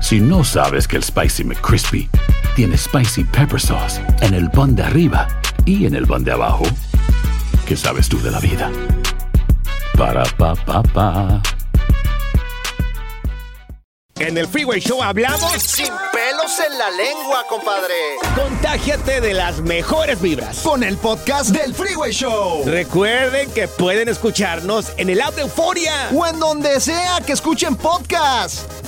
Si 0.00 0.20
no 0.20 0.44
sabes 0.44 0.86
que 0.86 0.96
el 0.96 1.02
Spicy 1.02 1.44
McCrispy 1.44 2.08
tiene 2.54 2.76
Spicy 2.76 3.24
Pepper 3.24 3.60
Sauce 3.60 4.00
en 4.20 4.34
el 4.34 4.50
pan 4.50 4.76
de 4.76 4.82
arriba 4.82 5.26
y 5.64 5.86
en 5.86 5.94
el 5.94 6.06
pan 6.06 6.22
de 6.22 6.32
abajo, 6.32 6.64
¿qué 7.66 7.76
sabes 7.76 8.08
tú 8.08 8.20
de 8.22 8.30
la 8.30 8.38
vida? 8.38 8.70
Para, 9.96 10.24
pa, 10.36 10.54
pa, 10.54 10.82
pa. 10.82 11.42
En 14.18 14.38
el 14.38 14.46
Freeway 14.48 14.80
Show 14.80 15.02
hablamos 15.02 15.52
sin 15.62 15.88
pelos 16.10 16.58
en 16.66 16.78
la 16.78 16.90
lengua, 16.90 17.44
compadre. 17.50 17.94
Contágiate 18.34 19.20
de 19.20 19.34
las 19.34 19.60
mejores 19.60 20.20
vibras. 20.22 20.60
Con 20.60 20.82
el 20.82 20.96
podcast 20.96 21.50
del 21.50 21.74
Freeway 21.74 22.12
Show. 22.12 22.62
Recuerden 22.64 23.50
que 23.50 23.68
pueden 23.68 24.08
escucharnos 24.08 24.92
en 24.96 25.10
el 25.10 25.20
app 25.20 25.34
de 25.34 25.42
Euforia. 25.42 26.10
O 26.14 26.26
en 26.26 26.38
donde 26.38 26.80
sea 26.80 27.20
que 27.26 27.32
escuchen 27.32 27.76
podcast. 27.76 28.85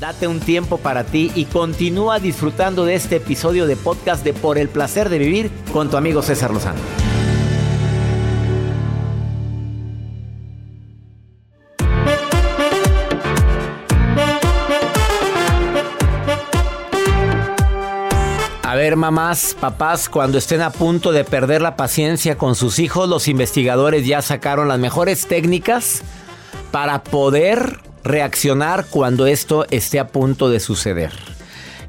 Date 0.00 0.28
un 0.28 0.38
tiempo 0.38 0.78
para 0.78 1.02
ti 1.02 1.32
y 1.34 1.46
continúa 1.46 2.20
disfrutando 2.20 2.84
de 2.84 2.94
este 2.94 3.16
episodio 3.16 3.66
de 3.66 3.74
podcast 3.74 4.22
de 4.22 4.32
Por 4.32 4.56
el 4.56 4.68
placer 4.68 5.08
de 5.08 5.18
vivir 5.18 5.50
con 5.72 5.90
tu 5.90 5.96
amigo 5.96 6.22
César 6.22 6.52
Lozano. 6.52 6.78
A 18.62 18.74
ver, 18.76 18.94
mamás, 18.94 19.56
papás, 19.58 20.08
cuando 20.08 20.38
estén 20.38 20.60
a 20.60 20.70
punto 20.70 21.10
de 21.10 21.24
perder 21.24 21.60
la 21.60 21.74
paciencia 21.74 22.38
con 22.38 22.54
sus 22.54 22.78
hijos, 22.78 23.08
los 23.08 23.26
investigadores 23.26 24.06
ya 24.06 24.22
sacaron 24.22 24.68
las 24.68 24.78
mejores 24.78 25.26
técnicas 25.26 26.02
para 26.70 27.02
poder 27.02 27.87
reaccionar 28.04 28.86
cuando 28.90 29.26
esto 29.26 29.66
esté 29.70 29.98
a 29.98 30.08
punto 30.08 30.50
de 30.50 30.60
suceder. 30.60 31.12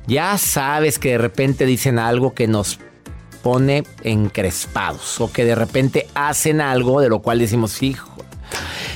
Ya 0.08 0.38
sabes 0.38 0.98
que 0.98 1.12
de 1.12 1.18
repente 1.18 1.66
dicen 1.66 2.00
algo 2.00 2.34
que 2.34 2.48
nos 2.48 2.80
pone 3.44 3.84
encrespados 4.04 5.22
o 5.22 5.32
que 5.32 5.46
de 5.46 5.56
repente 5.56 6.08
hacen 6.14 6.62
algo 6.62 7.02
de 7.02 7.10
lo 7.10 7.22
cual 7.22 7.40
decimos, 7.40 7.82
hijo, 7.84 8.10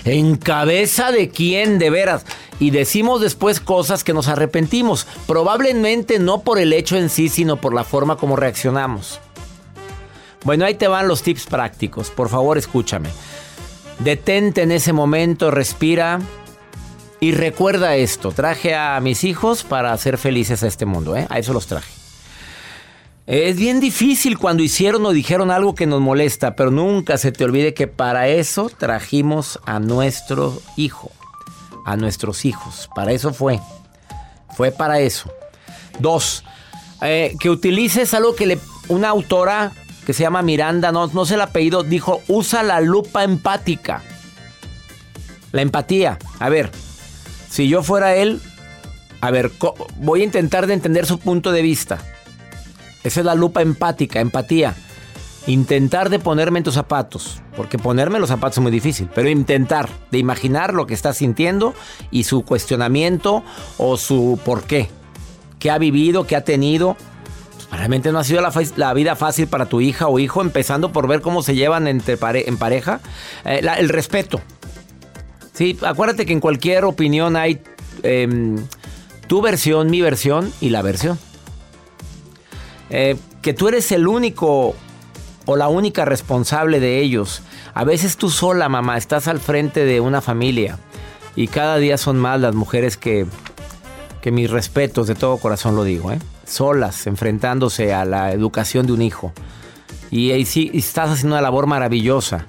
¿en 0.05 0.35
cabeza 0.35 1.11
de 1.11 1.29
quién 1.29 1.79
de 1.79 1.89
veras? 1.89 2.25
Y 2.59 2.71
decimos 2.71 3.21
después 3.21 3.59
cosas 3.59 4.03
que 4.03 4.13
nos 4.13 4.27
arrepentimos, 4.27 5.07
probablemente 5.27 6.19
no 6.19 6.41
por 6.41 6.59
el 6.59 6.73
hecho 6.73 6.97
en 6.97 7.09
sí, 7.09 7.29
sino 7.29 7.57
por 7.57 7.73
la 7.73 7.83
forma 7.83 8.17
como 8.17 8.35
reaccionamos. 8.35 9.19
Bueno, 10.43 10.65
ahí 10.65 10.75
te 10.75 10.87
van 10.87 11.07
los 11.07 11.23
tips 11.23 11.45
prácticos, 11.45 12.09
por 12.09 12.29
favor 12.29 12.57
escúchame. 12.57 13.09
Detente 13.99 14.63
en 14.63 14.71
ese 14.71 14.91
momento, 14.93 15.51
respira 15.51 16.19
y 17.23 17.31
recuerda 17.31 17.95
esto, 17.95 18.33
traje 18.33 18.75
a 18.75 18.99
mis 18.99 19.23
hijos 19.23 19.63
para 19.63 19.93
hacer 19.93 20.17
felices 20.17 20.61
a 20.61 20.67
este 20.67 20.85
mundo, 20.85 21.15
¿eh? 21.15 21.25
a 21.29 21.39
eso 21.39 21.53
los 21.53 21.67
traje. 21.67 21.89
Es 23.27 23.55
bien 23.55 23.79
difícil 23.79 24.37
cuando 24.37 24.61
hicieron 24.61 25.05
o 25.05 25.11
dijeron 25.11 25.49
algo 25.49 25.73
que 25.73 25.85
nos 25.85 26.01
molesta, 26.01 26.57
pero 26.57 26.69
nunca 26.69 27.17
se 27.17 27.31
te 27.31 27.45
olvide 27.45 27.73
que 27.73 27.87
para 27.87 28.27
eso 28.27 28.69
trajimos 28.77 29.57
a 29.65 29.79
nuestro 29.79 30.61
hijo, 30.75 31.13
a 31.85 31.95
nuestros 31.95 32.43
hijos. 32.43 32.89
Para 32.93 33.13
eso 33.13 33.33
fue. 33.33 33.61
Fue 34.57 34.71
para 34.71 34.99
eso. 34.99 35.31
Dos, 35.99 36.43
eh, 37.01 37.35
que 37.39 37.49
utilices 37.49 38.13
algo 38.13 38.35
que 38.35 38.47
le, 38.47 38.59
una 38.89 39.07
autora 39.07 39.71
que 40.05 40.11
se 40.11 40.23
llama 40.23 40.41
Miranda, 40.41 40.91
no, 40.91 41.07
no 41.07 41.25
sé 41.25 41.35
el 41.35 41.41
apellido, 41.41 41.83
dijo, 41.83 42.21
usa 42.27 42.63
la 42.63 42.81
lupa 42.81 43.23
empática. 43.23 44.03
La 45.53 45.61
empatía. 45.61 46.19
A 46.39 46.49
ver, 46.49 46.69
si 47.53 47.67
yo 47.67 47.83
fuera 47.83 48.15
él, 48.15 48.41
a 49.21 49.29
ver, 49.29 49.51
voy 49.97 50.21
a 50.21 50.23
intentar 50.23 50.65
de 50.65 50.73
entender 50.73 51.05
su 51.05 51.19
punto 51.19 51.51
de 51.51 51.61
vista. 51.61 51.99
Esa 53.03 53.19
es 53.19 53.25
la 53.27 53.35
lupa 53.35 53.61
empática, 53.61 54.21
empatía. 54.21 54.73
Intentar 55.45 56.09
de 56.09 56.17
ponerme 56.17 56.57
en 56.57 56.63
tus 56.63 56.73
zapatos, 56.73 57.43
porque 57.55 57.77
ponerme 57.77 58.19
los 58.19 58.29
zapatos 58.29 58.57
es 58.57 58.63
muy 58.63 58.71
difícil, 58.71 59.07
pero 59.13 59.29
intentar 59.29 59.87
de 60.09 60.17
imaginar 60.17 60.73
lo 60.73 60.87
que 60.87 60.95
está 60.95 61.13
sintiendo 61.13 61.75
y 62.09 62.23
su 62.23 62.43
cuestionamiento 62.43 63.43
o 63.77 63.97
su 63.97 64.39
por 64.43 64.63
qué. 64.63 64.89
¿Qué 65.59 65.69
ha 65.69 65.77
vivido? 65.77 66.25
¿Qué 66.25 66.35
ha 66.35 66.43
tenido? 66.43 66.97
Pues, 67.53 67.69
realmente 67.69 68.11
no 68.11 68.17
ha 68.17 68.23
sido 68.23 68.41
la, 68.77 68.93
vida 68.95 69.15
fácil 69.15 69.45
para 69.45 69.67
tu 69.67 69.79
hija 69.79 70.07
o 70.07 70.17
hijo, 70.17 70.41
empezando 70.41 70.91
por 70.91 71.07
ver 71.07 71.21
cómo 71.21 71.43
se 71.43 71.53
llevan 71.53 71.85
entre 71.85 72.17
en 72.19 72.57
pareja. 72.57 72.99
Eh, 73.45 73.61
el 73.77 73.89
respeto. 73.89 74.41
Sí, 75.53 75.77
acuérdate 75.83 76.25
que 76.25 76.33
en 76.33 76.39
cualquier 76.39 76.83
opinión 76.83 77.35
hay 77.35 77.61
em, 78.01 78.57
tu 79.27 79.41
versión, 79.41 79.89
mi 79.89 80.01
versión 80.01 80.51
y 80.59 80.69
la 80.69 80.81
versión. 80.81 81.19
Eh, 82.89 83.15
que 83.41 83.53
tú 83.53 83.67
eres 83.67 83.91
el 83.91 84.07
único 84.07 84.75
o 85.45 85.55
la 85.55 85.67
única 85.67 86.05
responsable 86.05 86.79
de 86.79 86.99
ellos. 86.99 87.41
A 87.73 87.83
veces 87.83 88.17
tú 88.17 88.29
sola, 88.29 88.69
mamá, 88.69 88.97
estás 88.97 89.27
al 89.27 89.39
frente 89.39 89.85
de 89.85 89.99
una 89.99 90.21
familia 90.21 90.79
y 91.35 91.47
cada 91.47 91.77
día 91.77 91.97
son 91.97 92.17
más 92.17 92.39
las 92.39 92.55
mujeres 92.55 92.97
que, 92.97 93.25
que 94.21 94.31
mis 94.31 94.49
respetos, 94.49 95.07
de 95.07 95.15
todo 95.15 95.37
corazón 95.37 95.75
lo 95.75 95.83
digo, 95.83 96.11
¿eh? 96.11 96.19
solas, 96.45 97.07
enfrentándose 97.07 97.93
a 97.93 98.05
la 98.05 98.31
educación 98.31 98.85
de 98.85 98.93
un 98.93 99.01
hijo. 99.01 99.33
Y, 100.11 100.31
y, 100.31 100.45
sí, 100.45 100.71
estás 100.73 101.09
haciendo 101.09 101.35
una 101.35 101.41
labor 101.41 101.65
maravillosa. 101.65 102.45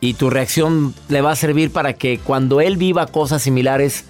Y 0.00 0.14
tu 0.14 0.30
reacción 0.30 0.94
le 1.08 1.20
va 1.20 1.32
a 1.32 1.36
servir 1.36 1.70
para 1.72 1.92
que 1.92 2.18
cuando 2.18 2.60
él 2.60 2.76
viva 2.76 3.06
cosas 3.06 3.42
similares, 3.42 4.06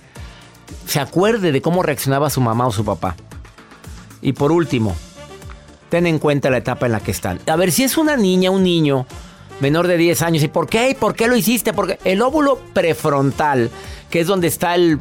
se 0.86 1.00
acuerde 1.00 1.52
de 1.52 1.60
cómo 1.60 1.82
reaccionaba 1.82 2.30
su 2.30 2.40
mamá 2.40 2.66
o 2.66 2.72
su 2.72 2.84
papá. 2.84 3.16
Y 4.22 4.32
por 4.32 4.52
último, 4.52 4.94
ten 5.88 6.06
en 6.06 6.18
cuenta 6.18 6.50
la 6.50 6.58
etapa 6.58 6.86
en 6.86 6.92
la 6.92 7.00
que 7.00 7.10
están. 7.10 7.40
A 7.46 7.56
ver, 7.56 7.72
si 7.72 7.82
es 7.84 7.98
una 7.98 8.16
niña, 8.16 8.50
un 8.50 8.62
niño 8.62 9.06
menor 9.60 9.86
de 9.86 9.96
10 9.96 10.22
años, 10.22 10.42
¿y 10.42 10.48
por 10.48 10.68
qué? 10.68 10.96
¿Por 10.98 11.14
qué 11.14 11.28
lo 11.28 11.36
hiciste? 11.36 11.72
Porque 11.72 11.98
el 12.04 12.22
óvulo 12.22 12.58
prefrontal, 12.72 13.70
que 14.10 14.20
es 14.20 14.26
donde 14.26 14.46
está 14.46 14.74
el, 14.74 15.00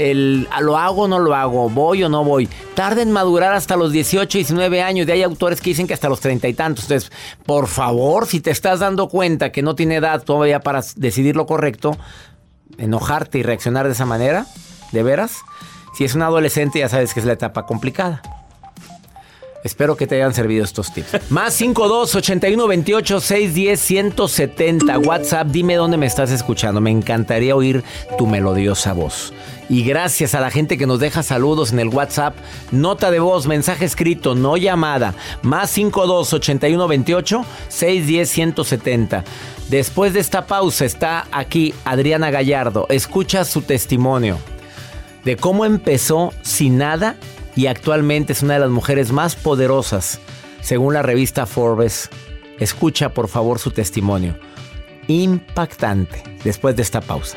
el 0.00 0.48
lo 0.60 0.78
hago 0.78 1.02
o 1.02 1.08
no 1.08 1.18
lo 1.18 1.34
hago, 1.34 1.68
voy 1.68 2.02
o 2.02 2.08
no 2.08 2.24
voy, 2.24 2.48
tarda 2.74 3.02
en 3.02 3.12
madurar 3.12 3.52
hasta 3.52 3.76
los 3.76 3.92
18, 3.92 4.38
19 4.38 4.82
años. 4.82 5.06
Y 5.06 5.10
hay 5.12 5.22
autores 5.22 5.60
que 5.60 5.70
dicen 5.70 5.86
que 5.86 5.94
hasta 5.94 6.08
los 6.08 6.20
30 6.20 6.48
y 6.48 6.54
tantos. 6.54 6.84
Entonces, 6.84 7.12
por 7.44 7.66
favor, 7.66 8.26
si 8.26 8.40
te 8.40 8.50
estás 8.50 8.80
dando 8.80 9.08
cuenta 9.08 9.52
que 9.52 9.62
no 9.62 9.74
tiene 9.74 9.96
edad 9.96 10.22
todavía 10.22 10.60
para 10.60 10.82
decidir 10.96 11.36
lo 11.36 11.46
correcto, 11.46 11.96
enojarte 12.78 13.38
y 13.38 13.42
reaccionar 13.42 13.86
de 13.86 13.92
esa 13.92 14.06
manera, 14.06 14.46
¿de 14.92 15.02
veras? 15.02 15.38
Si 15.96 16.04
es 16.04 16.14
un 16.14 16.22
adolescente, 16.22 16.78
ya 16.78 16.88
sabes 16.88 17.12
que 17.12 17.20
es 17.20 17.26
la 17.26 17.34
etapa 17.34 17.66
complicada. 17.66 18.39
Espero 19.62 19.96
que 19.96 20.06
te 20.06 20.14
hayan 20.16 20.32
servido 20.32 20.64
estos 20.64 20.92
tips. 20.92 21.18
Más 21.30 21.52
52 21.54 22.14
81 22.14 22.66
28 22.66 23.20
610 23.20 23.80
170. 23.80 24.98
WhatsApp, 25.00 25.48
dime 25.48 25.76
dónde 25.76 25.96
me 25.96 26.06
estás 26.06 26.30
escuchando. 26.30 26.80
Me 26.80 26.90
encantaría 26.90 27.54
oír 27.54 27.84
tu 28.16 28.26
melodiosa 28.26 28.92
voz. 28.94 29.32
Y 29.68 29.84
gracias 29.84 30.34
a 30.34 30.40
la 30.40 30.50
gente 30.50 30.76
que 30.78 30.86
nos 30.86 30.98
deja 30.98 31.22
saludos 31.22 31.72
en 31.72 31.78
el 31.78 31.88
WhatsApp. 31.88 32.34
Nota 32.72 33.10
de 33.10 33.20
voz, 33.20 33.46
mensaje 33.46 33.84
escrito, 33.84 34.34
no 34.34 34.56
llamada. 34.56 35.14
Más 35.42 35.70
52 35.70 36.32
81 36.32 36.88
28 36.88 37.44
610 37.68 38.30
170. 38.30 39.24
Después 39.68 40.14
de 40.14 40.20
esta 40.20 40.46
pausa 40.46 40.84
está 40.84 41.26
aquí 41.30 41.74
Adriana 41.84 42.30
Gallardo. 42.30 42.86
Escucha 42.88 43.44
su 43.44 43.62
testimonio 43.62 44.38
de 45.24 45.36
cómo 45.36 45.64
empezó 45.64 46.32
sin 46.42 46.78
nada 46.78 47.16
y 47.60 47.66
actualmente 47.66 48.32
es 48.32 48.42
una 48.42 48.54
de 48.54 48.60
las 48.60 48.70
mujeres 48.70 49.12
más 49.12 49.36
poderosas, 49.36 50.18
según 50.62 50.94
la 50.94 51.02
revista 51.02 51.44
Forbes. 51.44 52.08
Escucha 52.58 53.10
por 53.10 53.28
favor 53.28 53.58
su 53.58 53.70
testimonio. 53.70 54.34
Impactante 55.08 56.22
después 56.42 56.74
de 56.74 56.80
esta 56.80 57.02
pausa. 57.02 57.36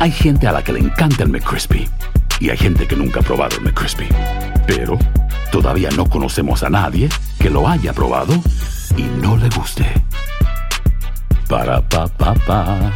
Hay 0.00 0.12
gente 0.12 0.46
a 0.46 0.52
la 0.52 0.64
que 0.64 0.72
le 0.72 0.78
encanta 0.78 1.24
el 1.24 1.28
McCrispy 1.28 1.86
y 2.40 2.48
hay 2.48 2.56
gente 2.56 2.88
que 2.88 2.96
nunca 2.96 3.20
ha 3.20 3.22
probado 3.22 3.58
el 3.58 3.64
McCrispy. 3.64 4.08
Pero 4.66 4.98
todavía 5.52 5.90
no 5.94 6.08
conocemos 6.08 6.62
a 6.62 6.70
nadie 6.70 7.10
que 7.38 7.50
lo 7.50 7.68
haya 7.68 7.92
probado 7.92 8.32
y 8.96 9.02
no 9.02 9.36
le 9.36 9.50
guste. 9.50 9.84
Para 11.50 11.86
pa 11.86 12.06
pa 12.06 12.32
pa. 12.32 12.94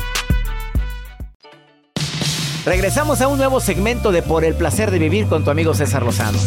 Regresamos 2.65 3.21
a 3.21 3.29
un 3.29 3.37
nuevo 3.37 3.61
segmento 3.61 4.11
de 4.11 4.23
Por 4.23 4.43
el 4.43 4.55
placer 4.55 4.91
de 4.91 4.99
vivir 4.99 5.27
con 5.27 5.45
tu 5.45 5.51
amigo 5.51 5.75
César 5.75 6.05
Lozano. 6.05 6.39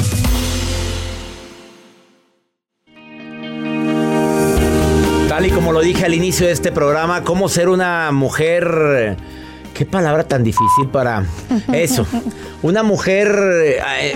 Tal 5.29 5.45
y 5.45 5.51
como 5.51 5.71
lo 5.71 5.81
dije 5.81 6.03
al 6.03 6.15
inicio 6.15 6.47
de 6.47 6.53
este 6.53 6.71
programa, 6.71 7.23
cómo 7.23 7.47
ser 7.47 7.69
una 7.69 8.11
mujer... 8.11 9.17
Qué 9.77 9.85
palabra 9.85 10.23
tan 10.23 10.43
difícil 10.43 10.87
para 10.91 11.23
eso. 11.71 12.07
Una 12.63 12.81
mujer 12.81 13.27
eh, 13.63 14.13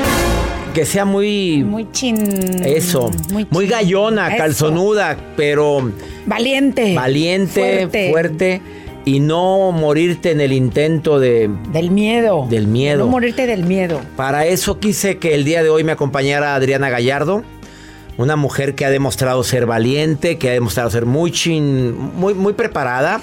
que 0.73 0.85
sea 0.85 1.05
muy... 1.05 1.63
Muy 1.63 1.87
chin. 1.91 2.17
Eso. 2.65 3.11
Muy, 3.31 3.45
Muy 3.51 3.65
chin. 3.65 3.71
gallona, 3.71 4.29
Eso. 4.29 4.37
calzonuda, 4.37 5.17
pero 5.37 5.91
Valiente. 6.25 6.95
valiente, 6.95 7.87
fuerte. 8.11 8.61
y 9.05 9.19
no 9.19 9.71
morirte 9.71 10.31
en 10.31 10.41
el 10.41 10.51
intento 10.51 11.19
de... 11.19 11.51
Del 11.71 11.91
miedo. 11.91 12.47
Del 12.49 12.65
miedo. 12.67 13.05
No 13.05 13.11
morirte 13.11 13.45
del 13.45 13.63
miedo. 13.63 14.01
Para 14.15 14.47
eso 14.47 14.79
quise 14.79 15.19
que 15.19 15.35
el 15.35 15.45
día 15.45 15.61
de 15.61 15.69
hoy 15.69 15.83
me 15.83 15.91
acompañara 15.91 16.55
Adriana 16.55 16.89
Gallardo, 16.89 17.43
una 18.17 18.35
mujer 18.35 18.73
que 18.73 18.85
ha 18.85 18.89
demostrado 18.89 19.43
ser 19.43 19.67
valiente, 19.67 20.39
que 20.39 20.49
ha 20.49 20.53
demostrado 20.53 20.89
ser 20.89 21.05
muy 21.05 21.31
chin, 21.31 21.95
muy, 22.15 22.33
muy 22.33 22.53
preparada 22.53 23.21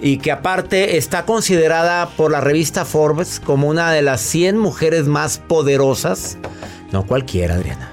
y 0.00 0.18
que 0.18 0.32
aparte 0.32 0.96
está 0.96 1.24
considerada 1.24 2.08
por 2.10 2.30
la 2.30 2.40
revista 2.40 2.84
Forbes 2.84 3.40
como 3.40 3.68
una 3.68 3.92
de 3.92 4.02
las 4.02 4.20
100 4.22 4.56
mujeres 4.58 5.06
más 5.06 5.38
poderosas. 5.38 6.38
No 6.92 7.04
cualquiera, 7.06 7.54
Adriana. 7.54 7.90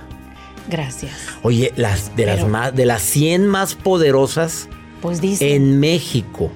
Gracias. 0.69 1.13
Oye, 1.43 1.71
las 1.75 2.15
de 2.15 2.25
las 2.25 2.47
más 2.47 2.75
de 2.75 2.85
las 2.85 3.01
100 3.01 3.47
más 3.47 3.75
poderosas 3.75 4.67
Pues 5.01 5.21
dice. 5.21 5.55
en 5.55 5.79
México. 5.79 6.51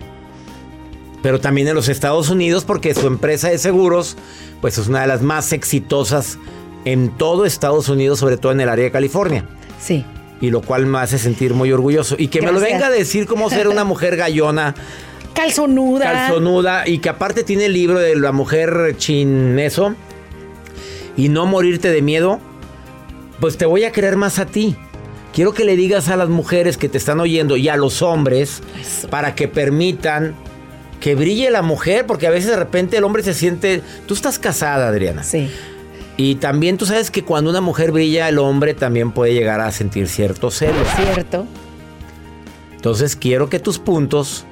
Pero 1.22 1.40
también 1.40 1.68
en 1.68 1.76
los 1.76 1.88
Estados 1.88 2.30
Unidos 2.30 2.66
porque 2.66 2.94
su 2.96 3.08
empresa 3.08 3.50
de 3.50 3.58
seguros 3.58 4.18
pues 4.60 4.78
es 4.78 4.88
una 4.88 5.02
de 5.02 5.08
las 5.08 5.22
más 5.22 5.54
exitosas 5.54 6.38
en 6.84 7.10
todo 7.18 7.46
Estados 7.46 7.90
Unidos, 7.90 8.20
sobre 8.20 8.38
todo 8.38 8.52
en 8.52 8.62
el 8.62 8.70
área 8.70 8.86
de 8.86 8.92
California. 8.92 9.46
Sí. 9.80 10.04
Y 10.40 10.50
lo 10.50 10.62
cual 10.62 10.88
me 10.88 10.98
hace 10.98 11.20
sentir 11.20 11.54
muy 11.54 11.72
orgulloso. 11.72 12.16
Y 12.18 12.28
que 12.30 12.42
me 12.42 12.52
lo 12.52 12.60
venga 12.60 12.88
a 12.88 12.90
decir 12.90 13.28
cómo 13.28 13.50
ser 13.52 13.68
una 13.68 13.84
mujer 13.84 14.18
gallona, 14.18 14.74
Calzonuda. 15.34 16.12
calzonuda 16.12 16.88
y 16.88 17.00
que 17.00 17.10
aparte 17.10 17.44
tiene 17.44 17.66
el 17.66 17.74
libro 17.74 18.00
de 18.00 18.16
la 18.16 18.32
mujer 18.32 18.96
chin 18.98 19.58
eso 19.60 19.96
y 21.18 21.30
no 21.30 21.46
morirte 21.46 21.90
de 21.90 22.02
miedo, 22.02 22.40
pues 23.40 23.58
te 23.58 23.66
voy 23.66 23.84
a 23.84 23.92
querer 23.92 24.18
más 24.18 24.40
a 24.40 24.46
ti. 24.46 24.76
Quiero 25.34 25.54
que 25.54 25.64
le 25.64 25.76
digas 25.76 26.10
a 26.10 26.18
las 26.18 26.30
mujeres 26.30 26.78
que 26.78 26.90
te 26.90 26.98
están 26.98 27.20
oyendo 27.20 27.56
y 27.56 27.70
a 27.70 27.78
los 27.78 28.02
hombres 28.02 28.62
Eso. 28.80 29.10
para 29.10 29.34
que 29.34 29.48
permitan 29.48 30.36
que 31.00 31.16
brille 31.16 31.50
la 31.50 31.62
mujer, 31.62 32.06
porque 32.06 32.28
a 32.28 32.30
veces 32.30 32.52
de 32.52 32.58
repente 32.58 32.98
el 32.98 33.04
hombre 33.04 33.24
se 33.24 33.34
siente... 33.34 33.82
Tú 34.08 34.14
estás 34.14 34.38
casada, 34.38 34.90
Adriana. 34.90 35.24
Sí. 35.24 35.50
Y 36.18 36.36
también 36.36 36.78
tú 36.78 36.86
sabes 36.86 37.10
que 37.10 37.24
cuando 37.24 37.50
una 37.50 37.62
mujer 37.62 37.92
brilla, 37.92 38.30
el 38.30 38.38
hombre 38.38 38.74
también 38.74 39.12
puede 39.12 39.34
llegar 39.34 39.62
a 39.62 39.72
sentir 39.72 40.08
ciertos 40.08 40.56
celos. 40.56 40.88
Cierto. 40.96 41.48
Entonces 42.74 43.16
quiero 43.16 43.50
que 43.50 43.60
tus 43.60 43.80
puntos 43.80 44.46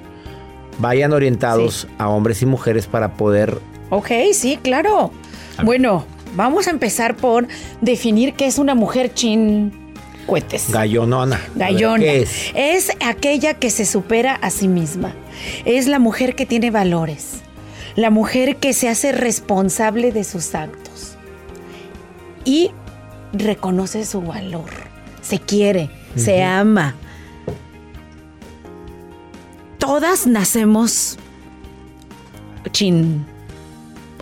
vayan 0.79 1.13
orientados 1.13 1.87
a 1.97 2.09
hombres 2.09 2.41
y 2.41 2.45
mujeres 2.45 2.87
para 2.87 3.13
poder... 3.13 3.59
Ok, 3.89 4.09
sí, 4.33 4.57
claro. 4.61 5.11
Bueno, 5.63 6.05
vamos 6.35 6.67
a 6.67 6.71
empezar 6.71 7.15
por 7.15 7.47
definir 7.81 8.33
qué 8.33 8.47
es 8.47 8.57
una 8.57 8.75
mujer 8.75 9.13
chin 9.13 9.71
cuetes. 10.25 10.71
Gallonona. 10.71 11.37
Ver, 11.55 11.73
Gallona. 11.73 12.03
¿Qué 12.03 12.21
es? 12.21 12.51
Es 12.55 12.91
aquella 13.05 13.55
que 13.55 13.69
se 13.69 13.85
supera 13.85 14.35
a 14.35 14.49
sí 14.49 14.67
misma. 14.67 15.13
Es 15.65 15.87
la 15.87 15.99
mujer 15.99 16.35
que 16.35 16.45
tiene 16.45 16.71
valores. 16.71 17.41
La 17.95 18.09
mujer 18.09 18.57
que 18.57 18.73
se 18.73 18.87
hace 18.89 19.11
responsable 19.11 20.11
de 20.11 20.23
sus 20.23 20.55
actos. 20.55 21.17
Y 22.45 22.71
reconoce 23.33 24.05
su 24.05 24.21
valor. 24.21 24.69
Se 25.21 25.39
quiere, 25.39 25.89
se 26.15 26.43
ama. 26.43 26.95
Todas 29.79 30.27
nacemos 30.27 31.17
chin 32.71 33.25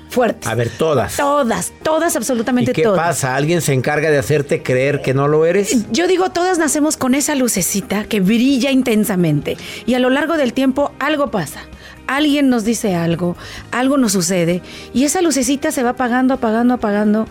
fuertes. 0.09 0.47
A 0.47 0.55
ver, 0.55 0.69
todas. 0.69 1.17
Todas, 1.17 1.73
todas, 1.83 2.15
¿Y 2.15 2.17
absolutamente 2.17 2.73
qué 2.73 2.83
todas. 2.83 2.97
pasa? 3.07 3.35
¿Alguien 3.35 3.61
se 3.61 3.73
encarga 3.73 4.09
de 4.09 4.17
hacerte 4.17 4.63
creer 4.63 5.01
que 5.01 5.13
no 5.13 5.27
lo 5.27 5.45
eres? 5.45 5.91
Yo 5.91 6.07
digo, 6.07 6.29
todas 6.29 6.57
nacemos 6.57 6.97
con 6.97 7.13
esa 7.15 7.35
lucecita 7.35 8.05
que 8.05 8.19
brilla 8.19 8.71
intensamente 8.71 9.57
y 9.85 9.93
a 9.95 9.99
lo 9.99 10.09
largo 10.09 10.37
del 10.37 10.53
tiempo 10.53 10.91
algo 10.99 11.29
pasa. 11.29 11.61
Alguien 12.07 12.49
nos 12.49 12.63
dice 12.63 12.95
algo, 12.95 13.35
algo 13.71 13.97
nos 13.97 14.13
sucede 14.13 14.61
y 14.93 15.03
esa 15.03 15.21
lucecita 15.21 15.71
se 15.71 15.83
va 15.83 15.89
apagando, 15.89 16.35
apagando, 16.35 16.75
apagando 16.75 17.27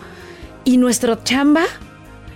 y 0.63 0.77
nuestro 0.77 1.23
chamba 1.23 1.63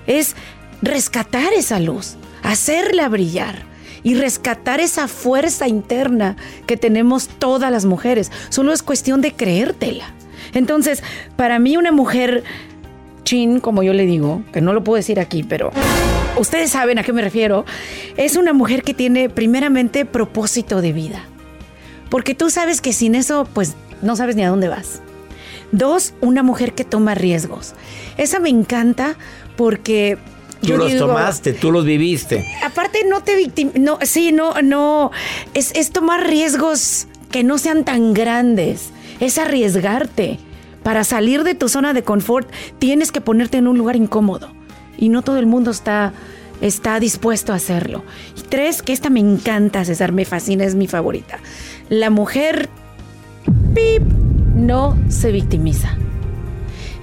es 0.08 0.36
rescatar 0.82 1.54
esa 1.54 1.80
luz, 1.80 2.16
hacerla 2.42 3.10
brillar 3.10 3.71
y 4.04 4.16
rescatar 4.16 4.80
esa 4.80 5.08
fuerza 5.08 5.68
interna 5.68 6.36
que 6.66 6.78
tenemos 6.78 7.28
todas 7.28 7.72
las 7.72 7.86
mujeres. 7.86 8.32
Solo 8.50 8.74
es 8.74 8.84
cuestión 8.84 9.22
de 9.22 9.34
creértela. 9.34 10.14
Entonces, 10.54 11.04
para 11.36 11.60
mí 11.60 11.78
una 11.78 11.92
mujer 11.92 12.44
chin, 13.24 13.60
como 13.60 13.84
yo 13.84 13.94
le 13.94 14.06
digo, 14.06 14.44
que 14.52 14.62
no 14.62 14.74
lo 14.74 14.84
puedo 14.84 14.98
decir 14.98 15.20
aquí, 15.20 15.44
pero 15.44 15.72
ustedes 16.38 16.72
saben 16.72 17.00
a 17.00 17.04
qué 17.04 17.14
me 17.14 17.22
refiero, 17.22 17.66
es 18.18 18.36
una 18.36 18.54
mujer 18.54 18.84
que 18.84 18.94
tiene 18.94 19.30
primeramente 19.30 20.06
propósito 20.06 20.82
de 20.82 20.92
vida. 20.92 21.24
Porque 22.10 22.36
tú 22.36 22.50
sabes 22.50 22.82
que 22.82 22.94
sin 22.94 23.16
eso, 23.16 23.48
pues 23.54 23.76
no 24.02 24.16
sabes 24.16 24.36
ni 24.36 24.44
a 24.44 24.50
dónde 24.50 24.68
vas. 24.68 25.02
Dos, 25.72 26.14
una 26.20 26.44
mujer 26.44 26.74
que 26.74 26.84
toma 26.84 27.16
riesgos. 27.16 27.74
Esa 28.18 28.40
me 28.40 28.50
encanta 28.50 29.16
porque... 29.56 30.18
Tú 30.62 30.68
yo 30.68 30.78
los 30.78 30.92
digo, 30.92 31.08
tomaste, 31.08 31.54
tú 31.54 31.72
los 31.72 31.86
viviste. 31.86 32.46
Aparte 32.64 33.04
no 33.06 33.22
te 33.22 33.36
victim... 33.36 33.72
No, 33.76 33.98
sí, 34.04 34.32
no, 34.32 34.62
no. 34.62 35.12
Es, 35.54 35.72
es 35.76 35.92
tomar 35.92 36.28
riesgos 36.28 37.08
que 37.32 37.44
no 37.44 37.58
sean 37.58 37.84
tan 37.84 38.14
grandes. 38.14 38.92
Es 39.20 39.38
arriesgarte. 39.38 40.40
Para 40.84 41.04
salir 41.04 41.44
de 41.44 41.56
tu 41.56 41.70
zona 41.70 41.94
de 41.94 42.04
confort 42.04 42.50
tienes 42.80 43.12
que 43.12 43.22
ponerte 43.22 43.58
en 43.58 43.68
un 43.68 43.78
lugar 43.78 43.96
incómodo. 43.96 44.52
Y 44.98 45.10
no 45.10 45.22
todo 45.24 45.38
el 45.38 45.48
mundo 45.48 45.72
está, 45.72 46.14
está 46.62 47.00
dispuesto 47.00 47.54
a 47.54 47.56
hacerlo. 47.56 48.04
Y 48.38 48.42
tres, 48.42 48.82
que 48.82 48.94
esta 48.94 49.10
me 49.10 49.20
encanta, 49.20 49.84
César, 49.84 50.12
me 50.12 50.26
fascina, 50.26 50.64
es 50.64 50.76
mi 50.76 50.88
favorita. 50.88 51.40
La 51.90 52.10
mujer, 52.10 52.70
pip, 53.74 54.04
no 54.56 54.98
se 55.10 55.32
victimiza. 55.32 55.98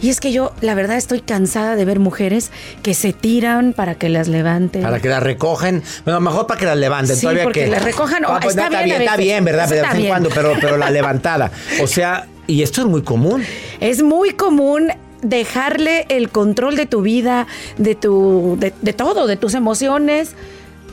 Y 0.01 0.11
es 0.11 0.21
que 0.21 0.33
yo, 0.33 0.53
la 0.61 0.75
verdad, 0.75 0.97
estoy 0.97 1.21
cansada 1.21 1.75
de 1.77 1.85
ver 1.85 1.99
mujeres 1.99 2.51
que 2.83 2.95
se 2.95 3.13
tiran 3.13 3.73
para 3.73 3.95
que 3.97 4.09
las 4.09 4.29
levanten. 4.29 4.83
Para 4.83 5.01
que 5.01 5.09
las 5.09 5.23
recogen. 5.23 5.83
Bueno, 6.05 6.21
mejor 6.21 6.47
para 6.47 6.61
que 6.61 6.67
las 6.67 6.77
levanten. 6.79 7.17
Sí, 7.17 7.23
todavía 7.23 7.43
porque 7.45 7.65
que. 7.65 7.71
las 7.71 7.83
recojan, 7.83 8.25
o- 8.25 8.29
Ah, 8.29 8.39
pues, 8.41 8.55
está 8.55 8.67
está 8.69 8.83
bien 8.85 9.03
está 9.03 9.17
bien, 9.17 9.45
¿verdad? 9.45 9.65
Eso 9.65 9.75
De 9.75 9.81
está 9.81 9.89
vez 9.89 9.97
en 9.97 10.03
bien. 10.03 10.11
cuando, 10.13 10.29
pero, 10.31 10.53
pero 10.61 10.77
la 10.77 10.91
levantada. 10.99 11.51
O 11.83 11.87
sea, 11.87 12.27
y 12.47 12.63
esto 12.63 12.81
es 12.83 12.87
muy 12.87 13.03
común. 13.03 13.43
Es 13.81 14.03
muy 14.03 14.31
común 14.31 14.89
dejarle 15.23 16.07
el 16.11 16.29
control 16.31 16.77
de 16.77 16.87
tu 16.87 17.03
vida, 17.03 17.47
de 17.77 17.95
tu, 17.97 18.57
de, 18.59 18.73
de 18.81 18.93
todo, 18.93 19.27
de 19.27 19.37
tus 19.37 19.55
emociones. 19.55 20.33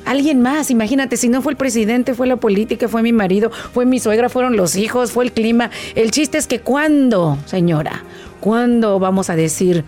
Alguien 0.05 0.39
más, 0.41 0.69
imagínate, 0.69 1.17
si 1.17 1.29
no 1.29 1.41
fue 1.41 1.53
el 1.53 1.57
presidente, 1.57 2.13
fue 2.13 2.27
la 2.27 2.35
política, 2.35 2.87
fue 2.87 3.01
mi 3.01 3.11
marido, 3.11 3.51
fue 3.73 3.85
mi 3.85 3.99
suegra, 3.99 4.29
fueron 4.29 4.55
los 4.55 4.75
hijos, 4.75 5.11
fue 5.11 5.23
el 5.25 5.31
clima. 5.31 5.71
El 5.95 6.11
chiste 6.11 6.37
es 6.37 6.45
que 6.45 6.59
cuándo, 6.59 7.39
señora, 7.47 8.03
cuándo 8.45 8.99
vamos 8.99 9.31
a 9.31 9.35
decir, 9.35 9.83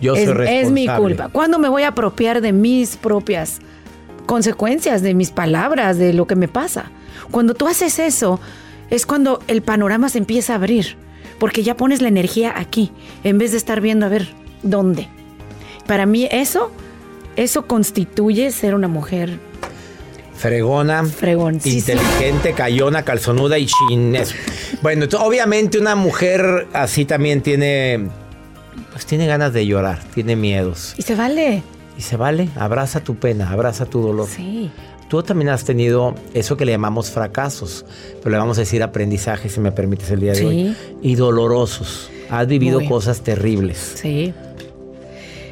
Yo 0.00 0.14
soy 0.14 0.22
es, 0.22 0.28
responsable. 0.28 0.60
es 0.60 0.70
mi 0.70 0.86
culpa, 0.86 1.28
cuándo 1.28 1.58
me 1.58 1.68
voy 1.68 1.82
a 1.82 1.88
apropiar 1.88 2.40
de 2.40 2.52
mis 2.52 2.96
propias 2.96 3.58
consecuencias, 4.26 5.02
de 5.02 5.12
mis 5.12 5.32
palabras, 5.32 5.98
de 5.98 6.12
lo 6.12 6.28
que 6.28 6.36
me 6.36 6.46
pasa. 6.46 6.92
Cuando 7.32 7.54
tú 7.54 7.66
haces 7.66 7.98
eso, 7.98 8.38
es 8.90 9.06
cuando 9.06 9.40
el 9.48 9.62
panorama 9.62 10.08
se 10.08 10.18
empieza 10.18 10.52
a 10.52 10.56
abrir, 10.56 10.94
porque 11.40 11.64
ya 11.64 11.76
pones 11.76 12.00
la 12.00 12.06
energía 12.06 12.54
aquí, 12.56 12.92
en 13.24 13.38
vez 13.38 13.50
de 13.50 13.56
estar 13.56 13.80
viendo 13.80 14.06
a 14.06 14.08
ver 14.08 14.28
dónde. 14.62 15.08
Para 15.88 16.06
mí 16.06 16.28
eso, 16.30 16.70
eso 17.34 17.66
constituye 17.66 18.52
ser 18.52 18.76
una 18.76 18.86
mujer 18.86 19.40
Fregona, 20.38 21.04
Fregoncísima. 21.04 22.00
inteligente, 22.00 22.52
cayona, 22.54 23.02
calzonuda 23.04 23.58
y 23.58 23.66
chinés. 23.66 24.34
Bueno, 24.82 25.04
entonces, 25.04 25.26
obviamente 25.28 25.78
una 25.78 25.96
mujer 25.96 26.68
así 26.72 27.04
también 27.04 27.42
tiene, 27.42 28.08
pues 28.92 29.04
tiene 29.04 29.26
ganas 29.26 29.52
de 29.52 29.66
llorar, 29.66 30.00
tiene 30.14 30.36
miedos. 30.36 30.94
y 30.96 31.02
se 31.02 31.14
vale. 31.16 31.62
Y 31.98 32.02
se 32.02 32.16
vale, 32.16 32.48
abraza 32.56 33.00
tu 33.00 33.16
pena, 33.16 33.50
abraza 33.50 33.84
tu 33.84 34.00
dolor. 34.00 34.28
Sí. 34.28 34.70
Tú 35.08 35.22
también 35.24 35.48
has 35.48 35.64
tenido 35.64 36.14
eso 36.34 36.56
que 36.56 36.64
le 36.64 36.70
llamamos 36.72 37.10
fracasos, 37.10 37.84
pero 38.18 38.30
le 38.30 38.36
vamos 38.38 38.56
a 38.58 38.60
decir 38.60 38.82
aprendizaje, 38.84 39.48
si 39.48 39.58
me 39.58 39.72
permites, 39.72 40.08
el 40.12 40.20
día 40.20 40.32
de 40.32 40.38
Sí. 40.38 40.44
hoy. 40.44 40.76
Y 41.02 41.14
dolorosos. 41.16 42.08
Has 42.30 42.46
vivido 42.46 42.78
Muy. 42.78 42.88
cosas 42.88 43.22
terribles. 43.22 43.94
Sí. 43.96 44.32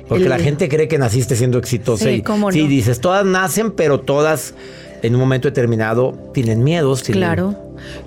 Porque 0.08 0.24
El- 0.24 0.30
la 0.30 0.38
gente 0.38 0.68
cree 0.68 0.88
que 0.88 0.98
naciste 0.98 1.34
siendo 1.36 1.58
exitosa. 1.58 2.04
Sí, 2.04 2.10
y, 2.10 2.22
cómo 2.22 2.52
sí, 2.52 2.62
no. 2.62 2.68
dices, 2.68 3.00
todas 3.00 3.24
nacen, 3.24 3.72
pero 3.72 4.00
todas 4.00 4.54
en 5.02 5.14
un 5.14 5.20
momento 5.20 5.48
determinado 5.48 6.12
tienen 6.32 6.62
miedos. 6.64 7.02
tienen- 7.02 7.20
Claro. 7.22 7.54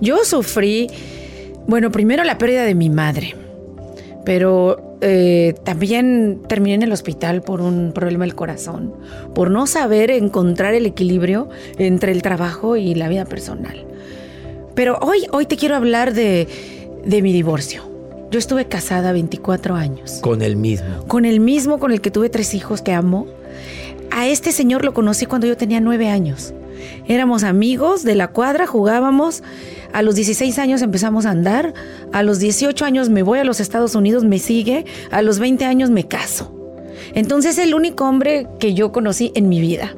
Yo 0.01 0.23
sufrí, 0.23 0.87
bueno, 1.67 1.91
primero 1.91 2.23
la 2.23 2.37
pérdida 2.37 2.63
de 2.63 2.73
mi 2.75 2.89
madre, 2.89 3.35
pero 4.25 4.97
eh, 5.01 5.55
también 5.63 6.41
terminé 6.47 6.75
en 6.75 6.83
el 6.83 6.91
hospital 6.91 7.41
por 7.41 7.61
un 7.61 7.93
problema 7.93 8.25
del 8.25 8.35
corazón, 8.35 8.93
por 9.33 9.49
no 9.49 9.65
saber 9.67 10.11
encontrar 10.11 10.73
el 10.73 10.85
equilibrio 10.85 11.49
entre 11.77 12.11
el 12.11 12.21
trabajo 12.21 12.75
y 12.75 12.95
la 12.95 13.07
vida 13.07 13.23
personal. 13.25 13.85
Pero 14.75 14.97
hoy, 15.01 15.25
hoy 15.31 15.45
te 15.45 15.55
quiero 15.57 15.75
hablar 15.75 16.13
de, 16.13 16.47
de 17.05 17.21
mi 17.21 17.31
divorcio. 17.31 17.83
Yo 18.31 18.37
estuve 18.39 18.65
casada 18.67 19.11
24 19.11 19.75
años 19.75 20.19
Con 20.21 20.41
el 20.41 20.55
mismo. 20.55 21.05
con 21.07 21.25
el 21.25 21.39
mismo 21.39 21.79
con 21.79 21.91
el 21.91 21.99
que 22.01 22.11
tuve 22.11 22.29
tres 22.29 22.53
hijos 22.53 22.81
que 22.81 22.93
amo. 22.93 23.25
A 24.11 24.27
este 24.27 24.51
señor 24.51 24.85
lo 24.85 24.93
conocí 24.93 25.25
cuando 25.25 25.47
yo 25.47 25.57
tenía 25.57 25.79
nueve 25.79 26.09
años. 26.09 26.53
Éramos 27.07 27.43
amigos 27.43 28.03
de 28.03 28.15
la 28.15 28.29
cuadra, 28.29 28.65
jugábamos. 28.67 29.43
A 29.93 30.01
los 30.01 30.15
16 30.15 30.59
años 30.59 30.81
empezamos 30.81 31.25
a 31.25 31.31
andar. 31.31 31.73
A 32.13 32.23
los 32.23 32.39
18 32.39 32.85
años 32.85 33.09
me 33.09 33.23
voy 33.23 33.39
a 33.39 33.43
los 33.43 33.59
Estados 33.59 33.95
Unidos, 33.95 34.23
me 34.23 34.39
sigue. 34.39 34.85
A 35.11 35.21
los 35.21 35.39
20 35.39 35.65
años 35.65 35.89
me 35.89 36.07
caso. 36.07 36.55
Entonces 37.15 37.57
es 37.57 37.65
el 37.65 37.73
único 37.73 38.05
hombre 38.05 38.47
que 38.59 38.73
yo 38.73 38.91
conocí 38.91 39.31
en 39.35 39.49
mi 39.49 39.59
vida. 39.59 39.95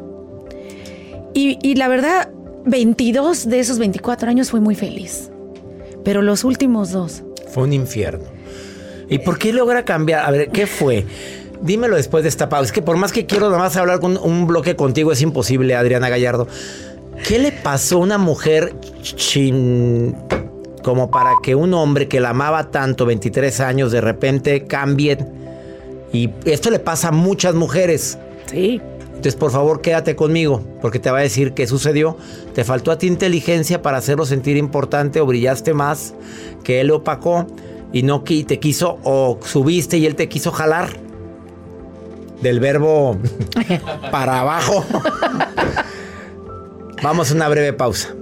Y, 1.33 1.57
y 1.61 1.75
la 1.75 1.87
verdad, 1.87 2.29
22 2.65 3.47
de 3.49 3.59
esos 3.59 3.79
24 3.79 4.29
años 4.29 4.49
fui 4.51 4.59
muy 4.59 4.75
feliz. 4.75 5.29
Pero 6.03 6.21
los 6.21 6.43
últimos 6.43 6.91
dos, 6.91 7.23
Fue 7.51 7.63
un 7.63 7.73
infierno. 7.73 8.25
¿Y 9.09 9.19
por 9.19 9.37
qué 9.37 9.51
logra 9.51 9.83
cambiar? 9.83 10.25
A 10.25 10.31
ver, 10.31 10.49
¿qué 10.49 10.67
fue? 10.67 11.05
Dímelo 11.61 11.97
después 11.97 12.23
de 12.23 12.29
esta 12.29 12.49
pausa. 12.49 12.65
Es 12.65 12.71
que 12.71 12.81
por 12.81 12.97
más 12.97 13.11
que 13.11 13.25
quiero 13.25 13.47
nada 13.47 13.59
más 13.59 13.75
hablar 13.75 13.99
con 13.99 14.17
un 14.17 14.47
bloque 14.47 14.75
contigo, 14.75 15.11
es 15.11 15.21
imposible, 15.21 15.75
Adriana 15.75 16.09
Gallardo. 16.09 16.47
¿Qué 17.27 17.37
le 17.37 17.51
pasó 17.51 17.97
a 17.97 17.99
una 17.99 18.17
mujer 18.17 18.73
chin 19.01 20.15
como 20.81 21.11
para 21.11 21.33
que 21.43 21.53
un 21.53 21.73
hombre 21.73 22.07
que 22.07 22.19
la 22.19 22.29
amaba 22.29 22.71
tanto, 22.71 23.05
23 23.05 23.59
años, 23.59 23.91
de 23.91 24.01
repente 24.01 24.65
cambie? 24.65 25.17
Y 26.13 26.29
esto 26.45 26.69
le 26.71 26.79
pasa 26.79 27.09
a 27.09 27.11
muchas 27.11 27.53
mujeres. 27.53 28.17
sí, 28.45 28.81
Entonces, 29.21 29.39
por 29.39 29.51
favor, 29.51 29.81
quédate 29.81 30.15
conmigo, 30.15 30.63
porque 30.81 30.97
te 30.97 31.11
va 31.11 31.19
a 31.19 31.21
decir 31.21 31.53
qué 31.53 31.67
sucedió. 31.67 32.17
Te 32.55 32.63
faltó 32.63 32.89
a 32.89 32.97
ti 32.97 33.05
inteligencia 33.05 33.83
para 33.83 33.99
hacerlo 33.99 34.25
sentir 34.25 34.57
importante 34.57 35.21
o 35.21 35.27
brillaste 35.27 35.75
más 35.75 36.15
que 36.63 36.81
él 36.81 36.89
opacó 36.89 37.45
y 37.93 38.01
no 38.01 38.23
te 38.23 38.57
quiso 38.57 38.97
o 39.03 39.37
subiste 39.43 39.99
y 39.99 40.07
él 40.07 40.15
te 40.15 40.27
quiso 40.27 40.51
jalar 40.51 40.89
del 42.41 42.59
verbo 42.59 43.19
para 44.11 44.39
abajo. 44.39 44.83
Vamos 47.03 47.29
a 47.29 47.35
una 47.35 47.47
breve 47.47 47.73
pausa. 47.73 48.15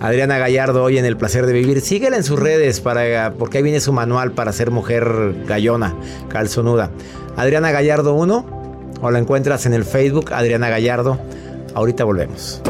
Adriana 0.00 0.38
Gallardo 0.38 0.82
hoy 0.82 0.96
en 0.96 1.04
El 1.04 1.18
Placer 1.18 1.44
de 1.44 1.52
Vivir. 1.52 1.82
Síguela 1.82 2.16
en 2.16 2.24
sus 2.24 2.40
redes 2.40 2.80
para, 2.80 3.34
porque 3.34 3.58
ahí 3.58 3.62
viene 3.62 3.80
su 3.80 3.92
manual 3.92 4.32
para 4.32 4.54
ser 4.54 4.70
mujer 4.70 5.34
gallona, 5.46 5.94
calzonuda. 6.30 6.90
Adriana 7.36 7.72
Gallardo 7.72 8.14
1 8.14 8.55
o 9.00 9.10
la 9.10 9.18
encuentras 9.18 9.66
en 9.66 9.74
el 9.74 9.84
Facebook 9.84 10.32
Adriana 10.32 10.68
Gallardo. 10.68 11.18
Ahorita 11.74 12.04
volvemos. 12.04 12.62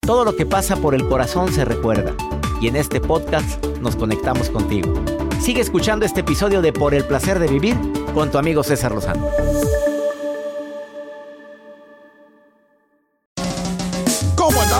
Todo 0.00 0.24
lo 0.24 0.36
que 0.36 0.44
pasa 0.44 0.76
por 0.76 0.94
el 0.94 1.08
corazón 1.08 1.52
se 1.52 1.64
recuerda 1.64 2.14
y 2.60 2.68
en 2.68 2.76
este 2.76 3.00
podcast 3.00 3.64
nos 3.80 3.96
conectamos 3.96 4.50
contigo. 4.50 4.92
Sigue 5.40 5.60
escuchando 5.60 6.06
este 6.06 6.20
episodio 6.20 6.62
de 6.62 6.72
Por 6.72 6.94
el 6.94 7.04
placer 7.04 7.38
de 7.38 7.48
vivir 7.48 7.76
con 8.14 8.30
tu 8.30 8.38
amigo 8.38 8.62
César 8.62 8.92
Lozano. 8.92 9.26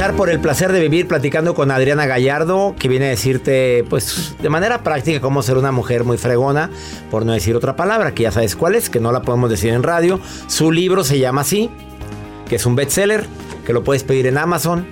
Por 0.00 0.30
el 0.30 0.40
placer 0.40 0.72
de 0.72 0.80
vivir 0.80 1.06
platicando 1.06 1.54
con 1.54 1.70
Adriana 1.70 2.06
Gallardo, 2.06 2.74
que 2.78 2.88
viene 2.88 3.04
a 3.06 3.08
decirte, 3.10 3.84
pues, 3.90 4.34
de 4.40 4.48
manera 4.48 4.82
práctica 4.82 5.20
cómo 5.20 5.42
ser 5.42 5.58
una 5.58 5.72
mujer 5.72 6.04
muy 6.04 6.16
fregona, 6.16 6.70
por 7.10 7.26
no 7.26 7.32
decir 7.32 7.54
otra 7.54 7.76
palabra, 7.76 8.14
que 8.14 8.22
ya 8.22 8.32
sabes 8.32 8.56
cuál 8.56 8.76
es, 8.76 8.88
que 8.88 8.98
no 8.98 9.12
la 9.12 9.20
podemos 9.20 9.50
decir 9.50 9.74
en 9.74 9.82
radio. 9.82 10.18
Su 10.46 10.72
libro 10.72 11.04
se 11.04 11.18
llama 11.18 11.42
así, 11.42 11.70
que 12.48 12.56
es 12.56 12.64
un 12.64 12.76
bestseller, 12.76 13.26
que 13.66 13.74
lo 13.74 13.84
puedes 13.84 14.02
pedir 14.02 14.26
en 14.26 14.38
Amazon. 14.38 14.86